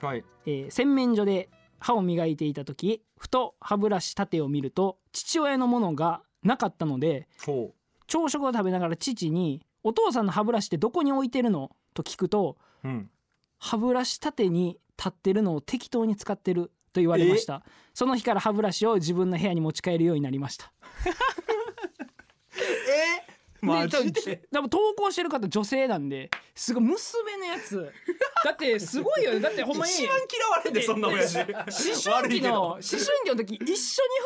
[0.00, 0.24] はい。
[0.46, 7.72] えー洗面所で歯を磨いていた時ふと歯ブラシ縦を見ると父親のものがなかったのでほ
[8.06, 13.10] 朝食を食べながら父に「お父さんの歯ブラシってどこに置いてるの?」と聞くとううん。
[13.58, 17.62] 歯ブラシ縦に立ってるのを適当に使ってると言われました。
[17.94, 20.72] その日から歯ブラシを自分の部屋に持ち帰るようになりました
[23.62, 24.42] マジで。
[24.52, 27.92] 多分投稿してる方女性なんですごい娘のやつ。
[28.44, 29.40] だってすごいよね。
[29.40, 31.38] だってほんまに一番嫌われんでそんな親父。
[31.38, 31.46] 思
[32.14, 33.76] 春期の思春期の時一緒に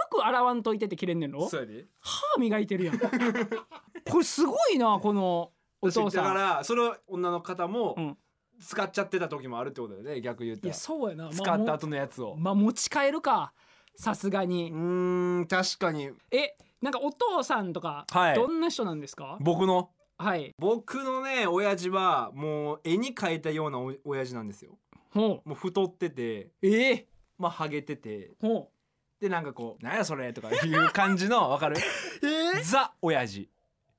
[0.08, 1.86] 服洗わんといてって切れんねんろそうやで。
[2.00, 2.98] 歯磨いてるやん。
[2.98, 8.18] これすごいなこのお父だかさんらその女の方も、うん。
[8.60, 11.28] 使っちゃってた時もあるってことだよね逆言ったそうやな。
[11.30, 13.52] 使った後のやつを、まあ持ち帰るか
[13.96, 14.70] さすがに。
[14.70, 16.10] うーん確かに。
[16.30, 18.34] えなんかお父さんとかはい。
[18.34, 19.38] どんな人なんですか？
[19.40, 19.88] 僕の？
[20.18, 20.52] はい。
[20.58, 24.76] 僕のね親父はもう絵に描いたようなお親父なんですよ。
[25.10, 25.48] ほう。
[25.48, 27.06] もう太っててええ。
[27.38, 28.68] まあハゲててほ
[29.18, 31.76] でなんかこう「なんやそれ」とかいう感じの わかる？
[32.22, 32.26] う
[32.58, 32.62] え。
[32.62, 33.48] ザ親父。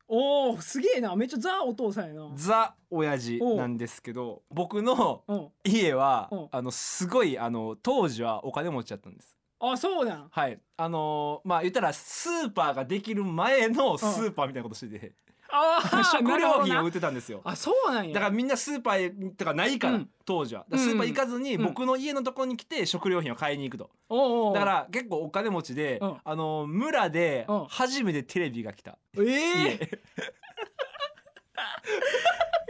[0.08, 1.16] おおすげえな。
[1.16, 2.32] めっちゃザお父さんやな。
[2.36, 5.34] ザ親父なんですけど僕のう。
[5.34, 6.36] ん家はう。
[6.36, 10.28] んあのすごいあの当時はお金持ちだったんですあそうなん。
[10.30, 10.60] はい。
[10.78, 15.14] あのーまあ言ったらスーパーができる前のスーパーみたいなことしてて、
[15.50, 16.66] ああ食 なるほどな。
[16.66, 17.42] 料品を売ってたんですよ。
[17.46, 18.14] あそうなんや。
[18.14, 20.10] だからみんなスーパーとかないから、うん。
[20.26, 20.66] 当時は。
[20.70, 21.64] だからスーパー行かずにうん。
[21.66, 26.18] 僕の家のところに来て食料品を買いに行くと、おうおうだから結構お金持ちで、うん。
[26.24, 27.66] あの村でうん。
[27.68, 29.80] 初めてテレビが来た、ええ家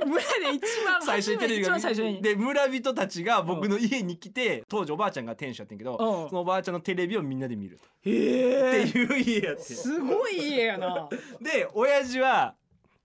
[0.06, 2.22] 村で一番最初にテレビが一番最初に。
[2.22, 6.30] で村人たちが僕の家に来て当時おばあちゃんが店主やってんけどうん。
[6.30, 7.86] そのおばあちゃんのテレビをみんなで見ると。
[8.10, 8.84] へえ。
[8.84, 11.10] っていう家やってすごい家やな。
[11.42, 12.56] で親父は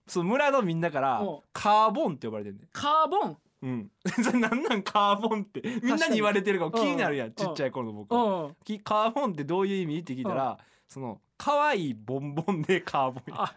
[0.07, 1.39] その村のみんなからうん。
[1.53, 3.37] カーボンって呼ばれてんねカーボン？
[3.63, 3.91] うん。
[4.23, 5.61] それなんなんカーボンって？
[5.83, 7.31] みんなに言われてるから気になるやうん。
[7.31, 8.49] んちっちゃい頃の僕は。
[8.83, 9.99] カーボンってどういう意味？
[9.99, 13.55] って聞いたらその可愛いボンボンでカーボンやあ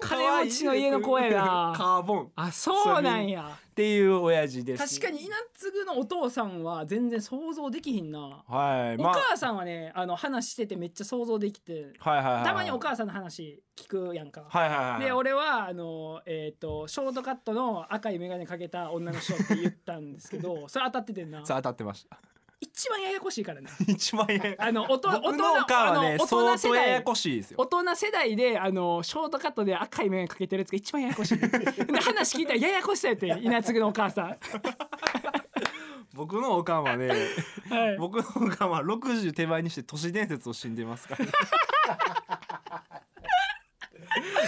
[0.00, 2.22] 金持ちの家の子やなカーボン。
[2.24, 3.58] っあそうなんや。
[3.74, 5.00] ていう親父です。
[5.00, 9.12] 確かに稲継のお父さんは全然想像できひんな、はいまあ。
[9.12, 11.92] お母さんはねあの話しててめっちゃ想像できて。
[11.98, 21.46] はいはいはいたまにお母さんの話聞くやんか、はいはいはいで俺はあの、えー、とショートカットの赤い眼鏡かけた女の人って言ったんですけど それ当たっててんな。
[21.46, 22.18] さあ当たってました
[22.60, 23.68] 一番ややこしいからね。
[23.86, 27.56] 一番やあの大人僕のおかんはねあの大人相世代当ややこしいですよ。
[27.60, 31.38] 大人世代であのショートカットで赤い眼鏡かけてるやつが一番ややこしい。
[31.38, 31.48] で
[32.00, 34.36] 話聞いたらややこしさやって稲継のお母さん、
[36.14, 37.08] 僕のおかんはね
[37.68, 41.24] はい、僕のおかんは60手前にして都市伝説を死んでますから。
[41.24, 41.32] ね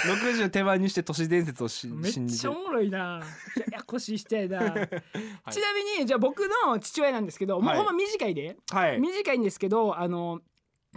[0.07, 3.23] 60手前にして都市伝説をしめっ信じてるちゃおもろいな。
[3.57, 8.57] ややこし い人やな、ちなみにじゃあ僕の父親なんですけど、もうはいほんま短いで。
[8.71, 9.01] はい。
[9.01, 10.41] 短いんですけどあの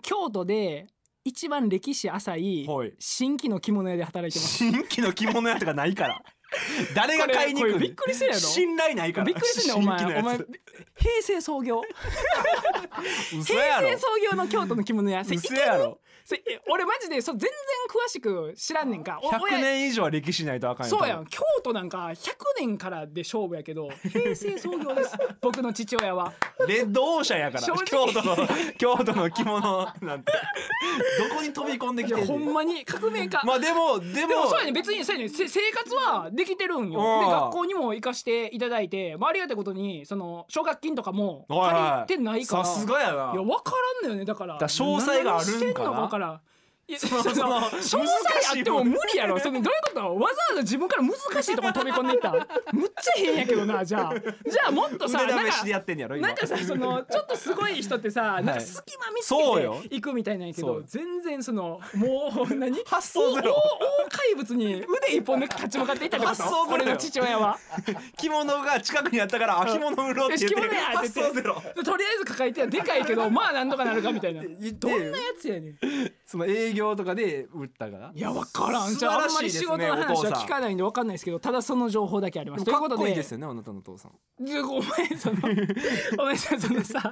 [0.01, 0.87] 京都で
[1.25, 2.93] 一番歴史浅いはい。
[2.99, 4.57] 新規の着物屋で働いてます。
[4.57, 6.21] 新規の着物屋とかないから。
[6.93, 8.39] 誰が買いに行くこれこれびっくりするやろ。
[8.39, 9.25] 信頼ないから。
[9.25, 9.99] びっくりすんねんお前。
[9.99, 10.41] 新規のやつ。
[10.41, 10.59] お前
[10.95, 11.81] 平成創業。
[13.39, 13.87] 嘘やろ。
[13.87, 15.23] 平成創業の京都の着物屋。
[15.23, 15.99] それ嘘やろ
[16.69, 17.51] 俺マジでそう全然
[17.89, 19.19] 詳しく知らんねんか。
[19.21, 21.25] お100親年以上は歴史ないとあかんよそうやん。
[21.25, 22.15] 京都なんか100
[22.59, 25.17] 年からで勝負やけど平成創業です。
[25.41, 26.33] 僕の父親は。
[26.67, 27.63] レッドオーシャンやから。
[27.85, 30.31] 京都の京都の着物なんて。
[31.29, 36.99] どこに飛び込んできてんほんまに革命家、まあでもででももそうやね別にそうやねせ生活はできてるんよ。
[36.99, 37.25] うん。
[37.25, 42.65] で学校にも行かしていただいて、まあ、ありがたいことにその奨学金とかも借りてないから。
[42.65, 43.13] さすがやな。
[43.33, 44.25] いや分からんのよね。
[44.25, 46.41] だからだから詳細があるんかな là.
[46.85, 47.97] いやそのその詳細
[48.49, 49.39] あっても無理やろ。
[49.39, 50.15] そのどういうこと？
[50.15, 52.31] わざわざ自分から難しいところに飛び込んでいった？
[52.73, 54.13] むっちゃ変やけどなじゃあ。
[54.19, 55.45] じゃあもっとさなん
[56.35, 59.29] かさそのちょっとすごい人ってさ、 なんか隙間見つ
[59.83, 62.77] けていくみたいなんやけど全然そのもう何？
[62.85, 63.55] 発想ゼロ。
[64.05, 66.65] 大怪物に腕一本で立ち向かっていったってこ発想ゼロよ。
[66.67, 67.57] と俺の父親は。
[68.17, 70.97] 着物が近くにあったからあ着物売ろうって言ってよし着物やって。
[70.97, 71.63] 発想ゼロ。
[71.77, 74.43] でとりあえず抱えてでかいけどまあなんとかなるかみたいな。
[74.43, 75.77] どんなやつやねん。
[76.25, 78.89] その営業とかで売ったからいや分からん。
[78.91, 82.65] 素じゃああんまり仕事の話は聞かないんで分かんないですけどただその情報だけあります。
[82.65, 84.45] というかっことでこいいですよねあなたのお父さん。
[84.45, 85.37] でお前 その
[86.19, 87.11] お前さそのさ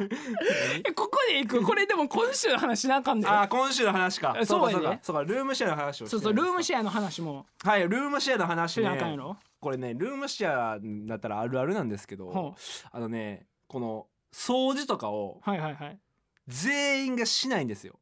[0.85, 0.91] え？
[0.93, 1.61] ここで行く？
[1.63, 4.35] これでも今週の話しなあかんであー今週の話か。
[4.39, 7.45] えそうやそうかルームシェアの話をそうそうルームェシェアの話も。
[7.63, 9.37] アはいルームシェアの話しなあかんやねろ？
[9.59, 12.55] これねルームシェアだったらあるあるなんですけほど
[12.91, 15.99] あのねこの掃除とかをはいはいはい。
[16.47, 17.95] 全員がしないんですよ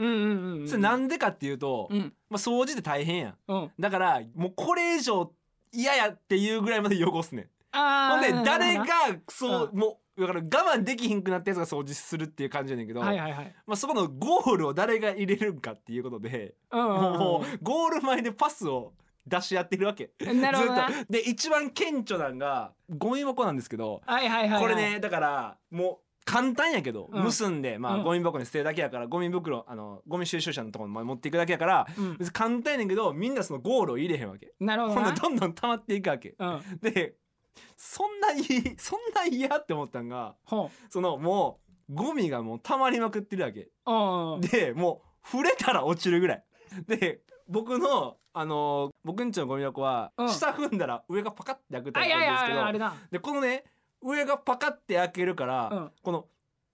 [0.00, 0.68] うんうんうんうん。
[0.68, 2.12] それなんでかっていうとうん。
[2.28, 3.34] まあ掃除って大変やん。
[3.48, 3.70] うん。
[3.78, 5.32] だからもうこれ以上
[5.72, 7.48] 嫌やっていうぐらいまで汚すねん。
[7.72, 8.84] ほんで誰が
[9.28, 13.54] そう、うもうだから我慢できひんくなったやつが掃除するっていう感じやねんけど、はいはいはい。
[13.66, 17.18] まあ、そこのゴールを誰が入れるんかっていうことで、うんうんうん。
[17.18, 18.92] もうゴール前でパスを
[19.26, 20.10] 出し合ってるわけ。
[20.20, 20.88] なるほどな。
[20.90, 21.12] ずっと。
[21.12, 24.60] で一番顕著なんがゴミ箱なんですけど、はいはいはいはい。
[24.62, 27.24] これねだからもう簡単やけど、うん。
[27.24, 28.02] 結んで、まあうん。
[28.04, 32.16] ゴミ箱に捨てるだけやからゴミ袋あのゴミ収集車のところに持っていくだけやからうん。
[32.16, 34.52] 別に簡単やねんけどみんなそのゴールを入れへんわけ。
[34.60, 36.34] なるほどんでどんどん溜まっていくわけ。
[36.38, 36.62] うん。
[36.82, 37.14] で
[37.76, 38.44] そんなに
[38.78, 43.68] そんな嫌って思ったんがほそのもうゴミがもう溜まりまくってるわけ。
[43.86, 46.44] ううんでもう触れたら落ちるぐらい。
[46.86, 50.28] で僕のあのー僕んちのゴミ箱は、うん。
[50.30, 52.94] 下踏んだら上がパカッて開くタイプあいやいなんですけどやあれな。
[53.10, 53.64] でこのね
[54.02, 55.90] 上がパカッて開けるから、うん。
[56.02, 56.26] この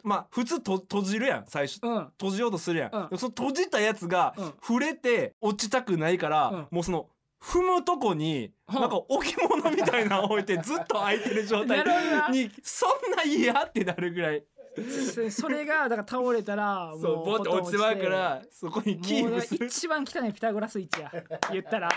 [0.05, 1.81] まあ普通と閉じるやん最初。
[1.83, 2.05] うん。
[2.19, 3.09] 閉じようとするやん、うん。
[3.09, 4.45] でもその閉じたやつがうん。
[4.67, 6.69] 触れて落ちたくないから、うん。
[6.71, 7.09] もうその
[7.43, 8.81] 踏むとこにうん。
[8.81, 14.45] なんか置物みたいなの置いてずっと開いてる状態なるほどなにそんな嫌ってなるぐらい。
[14.77, 19.67] そそれがだから倒れたらもそうボって落ちてまうからそこにキーもうプする。
[19.67, 21.11] 一番汚いピタゴラスイッチや
[21.51, 21.89] 言ったら。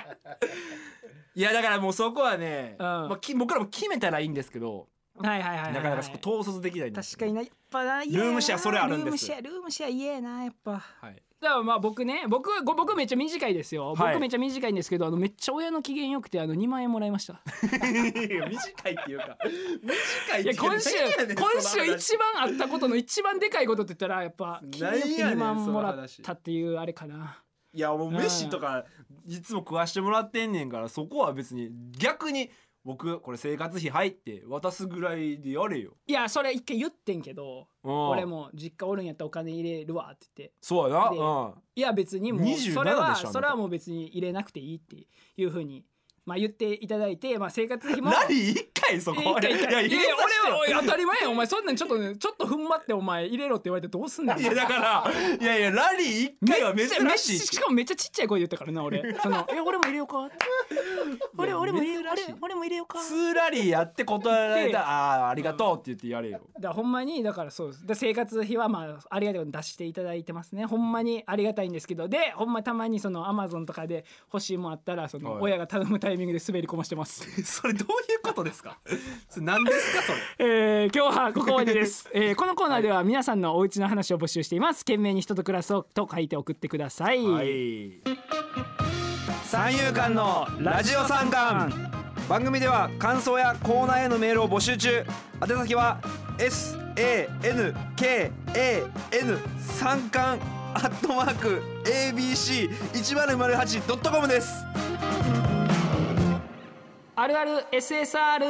[1.35, 2.85] いやだからもうそこはね、うん。
[2.85, 4.87] まあ、き僕らも決めたらいいんですけど
[5.21, 9.05] はいはいはいはいなかなかそこ統率できない確かになやっぱなルームシェアそれあるんです。
[9.05, 10.77] ルームシェアルームシェア嫌やなやっぱ。
[10.77, 14.13] はいだからまあ僕ね僕ご僕めっちゃ短いですよ、はい。
[14.13, 17.41] 僕めっちゃ短いんですけどあのめっちゃ親の機嫌良くてあの2万円もらいました。
[17.63, 19.37] 短いっていうか。
[19.41, 20.89] 短いっていうかいや今週
[21.33, 27.41] 今週一番あったことの一番でかいことって言ったらやっぱ機嫌良くて2何やねん万もらったっていうあれかな。
[27.71, 28.83] いやもう飯とか
[29.25, 32.49] いつも食わしてもらってんねんからそこは別に逆に
[32.89, 35.91] 僕これ生活費入って渡すぐらいでやれよ。
[36.07, 40.55] いやそれ一回言ってんけど俺俺も実家おるんやったらお金入れるわって言って。
[40.59, 41.11] そうやな。
[41.11, 41.53] でうん。
[41.75, 45.05] いや別にもう27それはそれはもう別に入れなくていいって
[45.37, 45.85] いうふうに
[46.25, 48.09] まあ言っていただいてまあ生活費も。
[48.09, 50.15] 何一回そこ一回一回いやいや
[50.63, 51.31] 俺は当たり前やん。
[51.31, 54.39] お前そんなんちょっとねちょっと踏ん張ってお前入れろって言われてどうすんねん。
[54.39, 57.39] いやだからいやいやラリー一回は珍しい。
[57.39, 59.15] しかもめっちゃちっちゃい声で言ったからな俺。
[59.21, 60.37] その え俺も入れようかって
[61.37, 62.99] 俺俺も入れよう俺俺も入れようか。
[62.99, 66.41] ツーラリーやって断られたあ あーありがとうって言ってやれよ。
[66.59, 67.85] だほんまにだからそうです。
[67.87, 70.65] で生活費はまあありがたいことに出していただいてますね。
[70.65, 72.07] ほんまにありがたいんですけど。
[72.07, 75.41] でほんまたまにそのアマゾンとかで欲しいもんあったらそのはい。
[75.43, 77.23] 親が頼むタイミングで滑り込ましてます。
[77.43, 78.77] それどういうことですか？
[79.29, 80.01] それ何ですか？
[80.03, 80.19] それ。
[80.39, 84.83] えー今日はここまでです、えーこのコーナーでは皆さんのお家の話を募集しています。
[84.85, 89.08] 懸命に人と暮らすをと書いて送ってください、はい
[89.51, 91.73] 三遊間のラジオ三冠。
[92.29, 95.03] 番組では感想やコーナーへのメールを募集中。
[95.41, 95.99] 宛先は
[96.37, 100.39] S A N K A N 三冠
[100.75, 104.63] アットマーク A B C 一0 0 8ドットコムです。
[107.15, 108.43] あるある SSR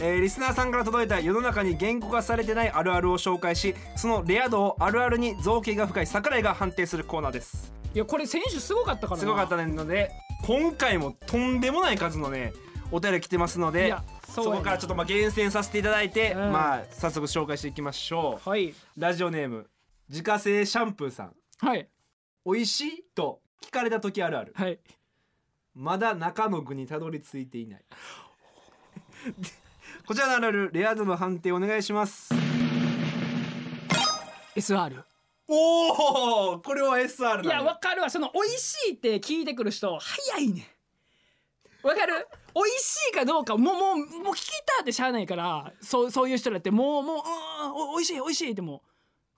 [0.00, 9.20] えーリスナーさんから届いた世の中に言語化されてないあるあるを紹介しそのレア度をあるあるに造形が深い桜井が判定するコーナーですいやこれ選手すごかったからな。
[9.20, 10.12] すごかったので
[10.44, 12.52] 今回もとんでもない数のね
[12.92, 13.94] お便り来てますので
[14.28, 16.52] そこからちょっとまあ厳選させていただいて、うん。
[16.52, 18.48] まあ早速紹介していきましょう。
[18.50, 18.74] はい。
[18.98, 19.66] ラジオネーム
[20.10, 21.32] 自家製シャンプーさん。
[21.58, 21.88] はい。
[22.44, 24.52] 美味しいと聞かれた時あるある。
[24.54, 24.78] はい。
[25.74, 27.84] まだ中の具にたどり着いていない。
[30.06, 32.34] こちらのあるあるレア度の判定お願いします。
[34.54, 35.15] SR
[35.48, 38.10] おおこれは SR いやわかるわ。
[38.10, 40.68] その美味しいって聞いてくる人早いね。
[41.84, 42.26] んわかる？
[42.54, 48.82] 美味しいかどうかもうもうもう聞きたってしゃあないからそうそういう人だってもうもううんお美味しい美味しいっても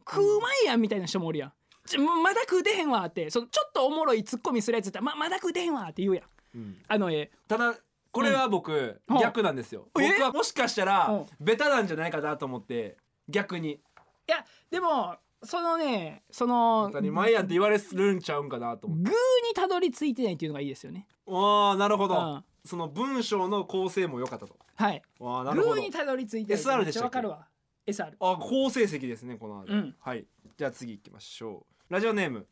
[0.01, 1.53] う食うまいやんみたいな人もおるやん。
[1.87, 3.29] ちまだ食うてへんわって。
[3.31, 6.25] そのちょっとおもろいツッコミするやつやったらままだ食うてへんわって言うやん。
[6.55, 6.83] うん。
[6.87, 7.75] あのえただ
[8.13, 9.19] これは僕、うん。
[9.19, 9.89] 逆なんですよ。
[9.93, 11.27] 僕えはもしかしたらうん。
[11.41, 12.97] ベタなんじゃないかなと思って
[13.29, 13.73] 逆に。
[13.73, 13.81] い
[14.29, 19.05] やでもそのねその当たり前やんって言われるんちゃうんかなと思って。
[19.05, 19.17] 具に
[19.55, 21.07] たどり着いてないっていうのがいいですよね。
[21.29, 22.45] ああなるほど、うん。
[22.65, 24.57] その文章の構成も良かったと。
[24.75, 25.03] はい。
[25.21, 25.75] ああなるほど。
[25.75, 27.05] 具にたどり着いてない SR でしたっけ？
[27.05, 27.47] わかるわ。
[27.87, 29.95] SR あ好成績ですねこの後、うん。
[30.01, 30.27] はい。
[30.57, 31.93] じゃあ次行きましょう。
[31.93, 32.47] ラジオネーム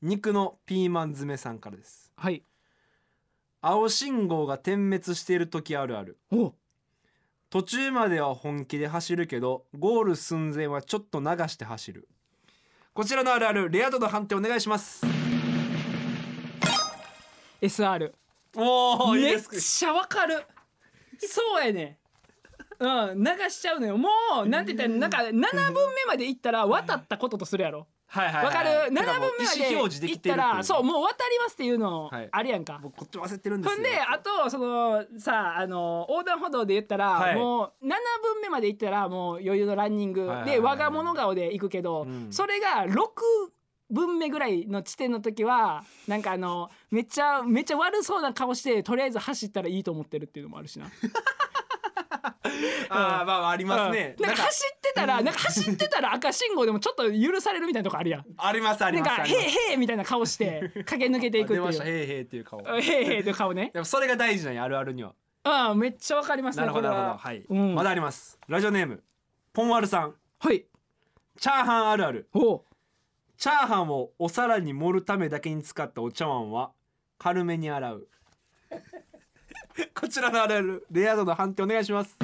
[0.00, 2.12] 肉のピーマン詰めさんからです。
[2.16, 2.42] はい。
[3.60, 6.18] 青信号が点滅している時あるある。
[6.30, 6.54] お。
[7.50, 12.06] 途中までは本気で走るけどゴール寸前はちょっと流して走る
[12.98, 15.06] こちらのあるあるレア度の判定お願いします。
[17.62, 18.10] SR
[18.56, 20.44] おめっちゃわかる。
[21.20, 22.00] そうやね。
[22.80, 23.96] うん流しちゃうのよ。
[23.96, 24.08] も
[24.44, 32.28] うなんて言ったらなんか7分目まで行ったら渡ったこととするやろはいはいわかる？7分目までで行ったらそうもう渡りますっていうのはい。
[32.32, 32.80] あるやんか。
[32.82, 33.76] 僕こっち忘れてるんですよ。
[33.76, 37.36] ほんであとそのさあの横断歩道で言ったら、はい。
[37.36, 42.28] もう7分目まで行ったらもう余裕のランニング、はいはいはいで我が物顔で行くけど、うん。
[42.30, 42.98] それが6
[43.90, 50.86] 分目ぐらいの地点の時はなんかあのめっちゃめっちゃ悪そうな顔してとりあえず走ったらいいと思ってるっていうのもあるしな。
[52.90, 54.26] ああまあありますね、うん。
[54.26, 58.24] なんか走ってたらなんか走ってたら赤信号でもちょっと許されるみたいなとこあるやん。
[58.36, 59.44] ありますありなんか「ますあります。
[59.44, 61.60] へえへえ」みたいな顔して駆け抜けていくっていう。
[61.60, 63.70] 出ましたへーへーっていう顔「へえへえ」っていう顔ね。
[63.72, 65.14] でもそれが大事なんやあるあるには。
[65.70, 67.02] うんめっちゃわかりますねなるほどこれは。
[67.02, 67.28] なるほど。
[67.28, 67.74] はい、うん。
[67.74, 68.38] まだあります。
[68.48, 69.02] ラジオネーム
[69.52, 70.14] ポンワルさん。
[70.38, 70.66] はい。
[71.38, 72.28] チャーハンあるある。
[72.34, 72.62] おう。
[73.36, 76.72] チャーハンをお皿に盛るためだけに使ったお茶碗は
[77.18, 78.08] 軽めに洗う
[79.94, 82.16] こちらのあるあるレア度の判定お願いします。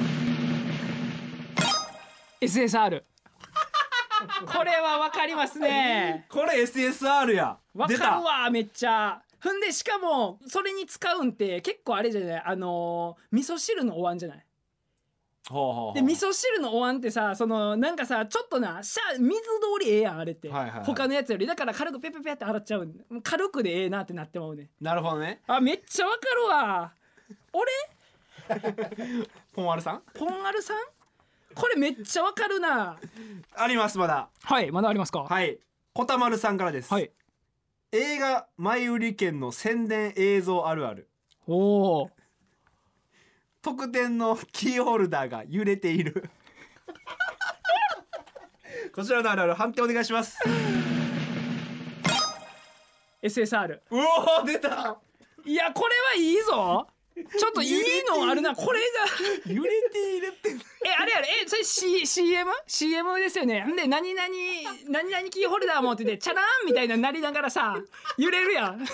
[2.41, 3.01] SSR
[4.45, 6.25] これはわかりますね。
[6.29, 7.57] これ SSR や。
[7.73, 9.21] わかるわめっちゃ。
[9.43, 12.43] ほんでしかもそれに使うんって結構あれじゃない？
[12.45, 14.45] あのー味噌汁のお椀じゃない？
[15.49, 15.93] ほうほうほう。
[15.93, 19.39] で味噌汁のお椀ってさそのなんかさちょっとなしゃ水通
[19.81, 20.85] りええやんあれって、はいはいはい。
[20.85, 21.45] 他のやつより。
[21.45, 22.91] だから軽くペペペって洗っちゃう
[23.23, 24.69] 軽くでええなってなってまうね。
[24.81, 25.41] なるほどね。
[25.47, 26.91] あめっちゃわかるわ
[27.57, 27.71] 俺？
[29.53, 30.01] ポンワルさん？
[30.13, 30.77] ポンアルさん？
[31.55, 32.97] これめっちゃわかるな。
[33.55, 34.29] ありますまだ。
[34.43, 35.21] はいまだありますか？
[35.23, 35.57] はい。
[35.93, 37.11] こたまるさんからです、はい。
[37.93, 41.09] 映画前売り券の宣伝映像あるある。
[41.47, 42.11] おお
[43.61, 46.29] 特典のキーホルダーが揺れている。
[48.93, 50.37] こちらのあるある判定お願いします。
[53.23, 53.97] SSR う
[54.41, 54.99] お出た。
[55.45, 57.73] いやこれはいいぞちょっといい
[58.09, 58.53] のあるな。
[58.53, 58.81] これ
[59.45, 59.53] が。
[59.53, 60.49] 揺れているって。
[60.49, 61.27] えあれあれ。
[61.43, 62.51] えそれ、C、CM?
[62.67, 63.63] CM ですよね。
[63.63, 64.27] んで何々
[64.89, 67.77] 何々キーホルダー持っててチャラーンみたいななりながらさ
[68.17, 68.85] 揺れるやん。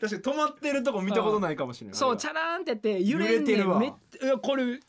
[0.00, 1.92] 確かに止まってるとこ見たことないかもしれな。
[1.94, 3.78] いそうチャラーンってやって揺れんね揺れてるわ。
[3.78, 3.92] んめ
[4.42, 4.80] これえぐ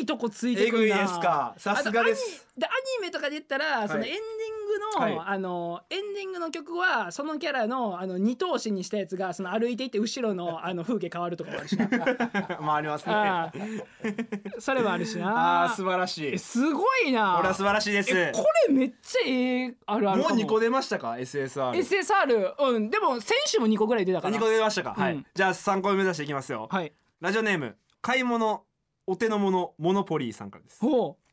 [0.00, 0.94] いとこついてくるな。
[0.94, 1.54] えぐいですか。
[1.58, 4.18] さすがですでアニメとかで言ったら、そのエンディン
[5.00, 5.28] グの、はい。
[5.34, 11.88] あのエンディングの曲はそのキャラのあの二頭身にしたやつがその歩いていって後ろの あの風景変わるとかもあるしな。
[12.60, 13.14] まあありますね。
[13.14, 15.64] あーそれもあるしな。
[15.64, 16.34] あー素晴らしい。
[16.34, 17.34] えすごいな。
[17.36, 18.10] これは素晴らしいです。
[18.16, 20.24] えこれめっちゃええあるあるも。
[20.26, 22.90] うかも2個出ましたか？SSR SSR うん。
[22.90, 24.36] でも選手も2個ぐらい出たから。
[24.36, 25.16] 2個出ましたか、はうん。
[25.18, 26.92] いじゃあ3個目目指していきますよ、はい。
[27.20, 28.64] ラジオネーム買い物
[29.06, 30.80] お手の物モノポリーさんからです。
[30.80, 31.27] ほう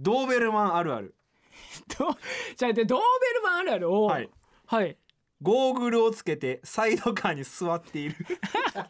[0.00, 1.14] ドーベルマンあるある。
[1.98, 2.16] ど
[2.56, 4.30] じゃあでドーベルマンあるあるおうはい。
[4.66, 4.96] はい。
[5.42, 8.16] ゴーグルをつけてサイドカーに座っている。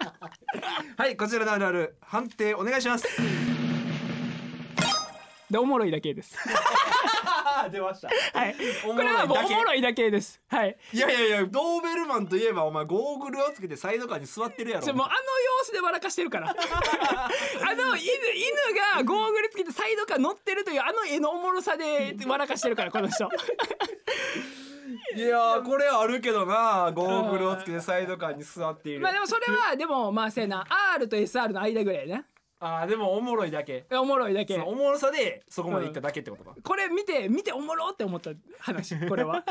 [0.96, 1.96] はいこちらのあるある。
[2.00, 3.08] 判定お願いします。
[5.50, 6.36] でおもろいだけです。
[7.70, 8.08] 出ました。
[8.38, 8.54] はい。
[8.84, 10.40] おもこれはもうだけおもろいだけです。
[10.48, 10.76] はい。
[10.92, 14.84] いやいやいやドーベルマンといえばお前ゴーグルをつけてサイドカーに座ってるやろ。
[14.84, 16.50] ちょもうあの様子で笑かしてるから。
[16.50, 16.54] あ
[17.74, 19.39] の犬犬がゴーグル
[19.72, 23.28] サイドカー乗ってるというあの絵のおもろさで笑かしてるからこの人。
[25.16, 29.00] いやーこれあるけどなゴーグルをつけてサイドカーに座っている。
[29.00, 30.66] まあでもそれはでもまあせやな。
[30.94, 32.24] R と SR の間ぐらいやな。
[32.60, 33.86] あーでもおもろいだけ。
[33.92, 34.58] おもろいだけ。
[34.58, 39.44] おもろさでそこまでいっただけってことか、これ見て見ておもろって思った話 これは。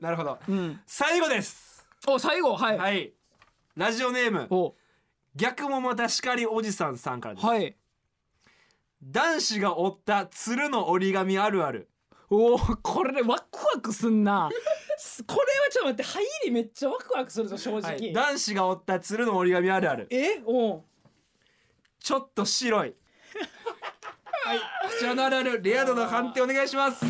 [0.00, 0.38] なるほど。
[0.48, 0.80] うん。
[0.86, 1.86] 最後です。
[2.06, 2.56] お最後？
[2.56, 3.12] はい、はい。
[3.76, 4.46] ラジオネーム。
[4.50, 4.74] お。
[5.36, 7.76] 逆もまた叱りおじさんさんからです、はい
[9.02, 11.88] 男子が折った鶴の折り紙あるある。
[12.28, 14.50] おーこれワクワクすんな。
[14.98, 20.06] す これはちょっと待って入りめっちゃワクワクするぞ正直、はい、男子が折った鶴の折り紙あるある。
[20.10, 20.84] えお
[21.98, 22.94] ちょっと白い。
[24.44, 24.58] はい。
[24.58, 24.64] こ
[24.98, 27.04] ちらのあるあるレア度の判定お願いします。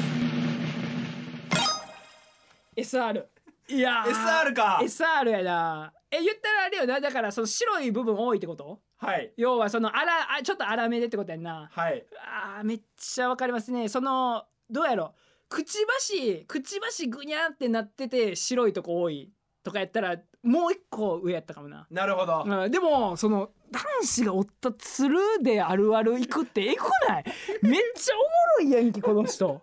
[2.76, 3.26] SR
[3.68, 4.10] いやー。
[4.10, 4.78] SR か。
[4.82, 5.92] SR やな。
[6.10, 7.00] え言ったらあれよな。
[7.00, 8.80] だからその白い部分多いってこと？
[9.00, 9.32] はい。
[9.36, 11.68] 要はそのあらあちょっと粗めでってことやんな。
[11.72, 12.04] はい。
[12.32, 13.88] あーめっちゃわかりますね。
[13.88, 15.14] そのどうやろ
[15.48, 19.32] くちばしくちばしぐにゃってなってて白いとこ多い
[19.64, 27.24] とかやったらもう一個上やったかもな、なるほど、うん、でもその男子が折ったつるであるある行くってえぐない？
[27.62, 29.60] めっちゃおもろいやんけこの人。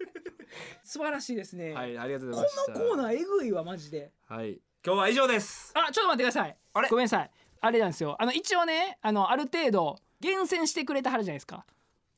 [0.82, 2.72] 素晴らしいですね、はいありがとうごこざいました。
[2.72, 4.12] のコーナーえぐいわマジで。
[4.26, 4.60] はい。
[4.86, 5.72] 今日は以上です。
[5.74, 6.56] あちょっと待ってください。
[6.72, 6.88] あれ？
[6.88, 8.16] ごめんなさいあれなんですよ。
[8.18, 11.64] あの一応ねあのある程度厳選してくれてはるじゃないですか。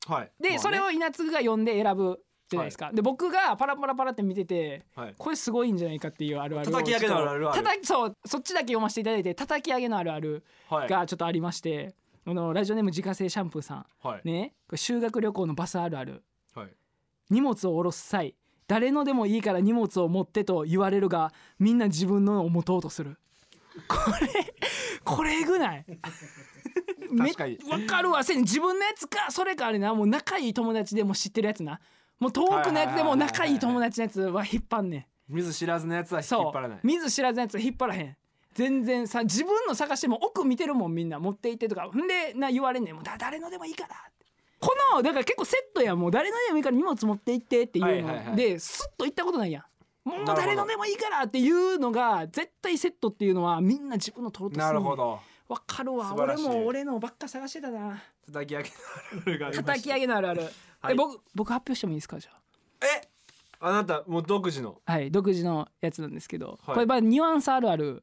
[0.07, 0.31] はい。
[0.39, 0.59] で、まあね。
[0.59, 5.15] それを稲継が読んで選ぶじゃないですか、で僕がパラパラパラって見ててはい。
[5.17, 7.55] これすごいんじゃないかっていうあるあるを叩き上げのあるあるある。
[7.55, 10.89] ちょっと叩きそうそっちだけ読ませていただいて叩き上げのあるあるはい。
[10.89, 13.85] がちょっとありまして、あのラジオネーム自家製シャンプーさん。
[14.03, 14.21] はい。
[14.25, 14.53] ね。
[14.67, 16.23] これ修学旅行のバスあるある。
[16.53, 16.67] はい。
[17.29, 18.35] 荷物を下ろす際
[18.67, 23.17] 誰のでもいいから荷物を持ってと言われるがみんな自分のを持とうとする。
[23.87, 24.27] これ
[25.03, 25.85] これえぐない。
[27.17, 27.57] 確かに。
[27.63, 29.93] めわかるわせん自分のやつかそれかあれな。
[29.93, 31.79] もう仲いい友達でも知ってるやつな。
[32.19, 35.05] もう遠くのやつでも仲いい友達のやつは引っ張んねん。
[35.27, 36.79] 見ず知らずのやつは引っ張らない。
[36.83, 38.17] 見ず知らずのやつは引っ張らへん。
[38.53, 41.89] 全然さ自分の探しても奥見てるもんみんな持って行ってとか。
[41.91, 42.95] ほんでな言われんねん。
[42.95, 43.95] もうだ誰のでもいいから。
[44.59, 45.99] このだから結構セットやん。
[45.99, 48.35] もう誰のでもいいから荷物持って行ってっていうの、はいはいはい。
[48.35, 49.63] でスッと行ったことないやん
[50.03, 55.19] もう誰のでもいいからっていうのが絶対セットっていうのはみんな自分の取ろうとすなるるほど。
[55.47, 56.13] わかるわ。
[56.17, 58.01] 俺も俺のばっか探してたな。
[58.25, 60.41] 叩き上げのあるあるがあり叩き上げのあるある、
[60.79, 60.93] はい。
[60.93, 62.85] え僕僕発表してもいいですかじゃあ？
[62.85, 63.07] え
[63.59, 64.81] あなたもう独自の？
[64.85, 66.73] はい独自のやつなんですけど、はい。
[66.75, 68.01] これまあニュアンスあるある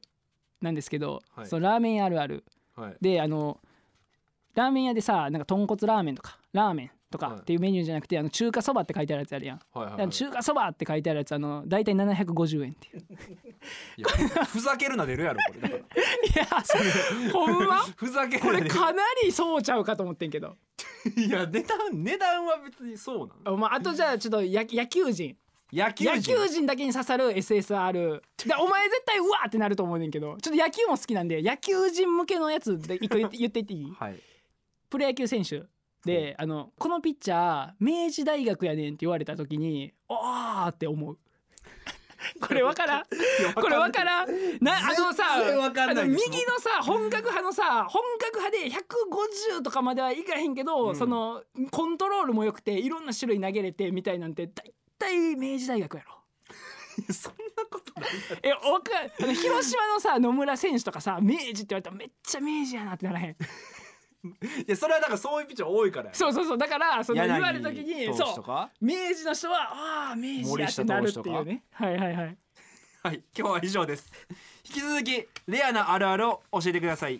[0.61, 1.47] なんですけど、はい。
[1.47, 2.45] そのラーメン屋あるある。
[2.75, 2.97] はい。
[3.01, 3.59] であの
[4.53, 7.39] ラーメン屋でさなんか豚骨ラーメンとかラーメンとかはい。
[7.39, 13.03] っていうメニューじゃなくて、あの中華そばって書いてあるやつあるやん、はいはいあの中華そばって書いてあるやつあの大体750円っていう。
[13.97, 14.07] いや
[14.45, 15.61] ふざけるな出るやろこれ。
[15.61, 15.79] だから。
[15.79, 15.83] い
[17.27, 17.77] やほんま？
[17.95, 20.55] ふざけるこれかなりそうちゃうかと思ってんけど。
[21.15, 25.35] いや値段値段は別にそうなのあ,、まあ、あとじゃあちょっとや野球人。
[25.71, 26.15] 野球人。
[26.15, 30.37] 野球人だけに刺さる SSR でお前絶対うわーってなると思うねんけど。
[30.41, 33.91] ちょっと野球も好きなんで野球人向けのやつで一個言って言っていっていい？
[33.97, 34.19] はい。
[34.89, 35.63] プロ野球選手
[36.05, 41.17] であのこのピッチャー明治大学やねんって言われた時にあーって思う。
[42.41, 43.03] これわからん。
[43.55, 44.27] これわからん。
[44.61, 50.95] なあのさあの右のさ本格派のさ本格派で150とかまではいかへんけど、うん。
[50.95, 56.19] そのコントロールも良くていろんな種類投げれてみたいなんて大体明治大学やろ。
[57.13, 58.09] そんなことない
[58.43, 58.91] えわか
[59.21, 63.35] あの広島のさ野村選手とかさ明治って言われたらめっちゃ明治やなってならへん
[64.67, 66.57] いやそれはだからそういうピッチャー多いからやそうそうそう。
[66.57, 68.85] だからその言われた時にそう。
[68.85, 71.63] 明治の人はああ明治やってなるっていうね。
[71.71, 72.37] はいはいはい。
[73.01, 74.11] はい今日は以上です。
[74.65, 77.19] 引き続きレアなあるあるを教えてください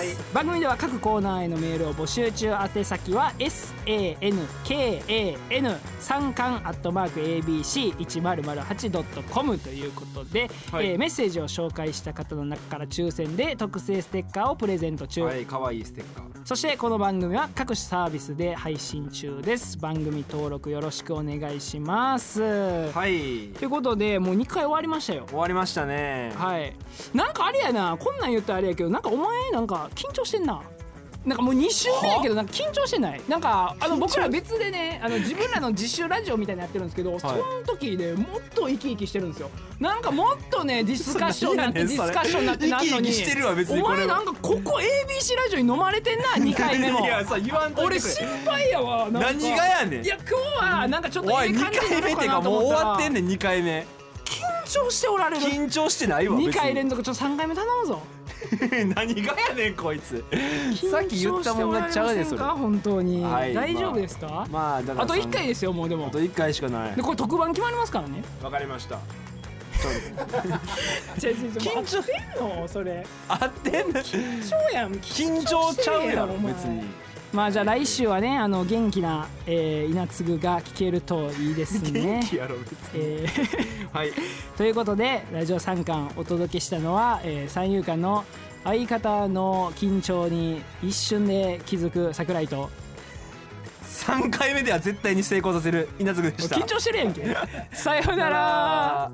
[0.00, 2.52] はい番組では各コーナーへのメールを募集中。
[2.52, 10.92] 宛先は sankan 三冠アットマーク abc1008.com ということで、はい。
[10.92, 16.30] えーメッセージを紹介した方の中から抽選で特製ステッカーをプレゼント中、はい可愛いステッカー。
[16.46, 19.76] そしてこの番組は各種サービスで配信中です。
[19.76, 23.48] 番組登録よろしくお願いします、はい。
[23.48, 25.26] ということでもう2回終わりましたよ。
[25.28, 26.32] 終わりましたね。
[26.36, 26.74] はい。
[27.12, 27.98] なんかあれやな。
[27.98, 30.62] こんなん言ったらあれやけどなんかお前なんか緊張してんな。
[31.24, 33.20] なんかもう2週目やけどなんか緊張してない。
[33.28, 37.34] なんかあの僕ら別でねあの自分らの自習ラジオみたいなのやってるんですけど、 その
[37.66, 39.50] 時でもっと生き生きしてるんですよ。
[39.78, 43.12] なんかもっとね ディスカッションになってディスカッションになってなんのに。
[43.12, 47.00] 生き生きしてるわ別にお前なんかここ ABC ラジオに飲まれてんな2回目も。
[47.00, 50.04] いやさ言わんとい俺心配やわ何がやねん？
[50.04, 53.86] いや今日はなんかちょっとおい2ええ感じ回目ってかもう終わってんねねん2回目。
[54.24, 55.44] 緊張しておられる。
[55.44, 58.00] 緊張してないわ2回連続続ちょっと3回目頼むぞ
[58.94, 60.24] 何がやねんこいつ。
[60.90, 62.40] さっき言ったもんがちゃうでそれ。
[62.40, 62.56] 緊張しておられませんか？
[62.56, 63.54] 本当に、はい。
[63.54, 66.06] 大丈夫ですか、まあだからあと1回ですよもうでも。
[66.08, 66.96] あと1回しかない。
[66.96, 68.22] でこれ特番決まりますからね。
[68.42, 68.98] わかりました。
[71.18, 72.00] 緊 緊張。
[72.00, 72.68] ってんの？
[72.68, 73.06] それ。
[73.28, 74.00] 合ってんの？
[74.00, 74.92] 緊張やん。
[74.94, 76.52] 緊張ちゃうやろお前。
[76.52, 76.82] 別に
[77.32, 82.20] まあじゃあ来週はねあの元気な、えー、稲継が聞けるといいですね。
[82.94, 83.88] えー。
[83.96, 84.12] はい。
[84.56, 88.24] ということでラジオ三冠お届けしたのは、えー、三遊間の
[88.64, 92.56] 相方の緊張に一瞬で気づく桜井と。
[92.56, 92.70] も
[94.06, 96.56] 3回目では絶対に成功させる稲継でうした。
[96.56, 97.36] 緊張してるやんけ。
[97.72, 99.10] さようなら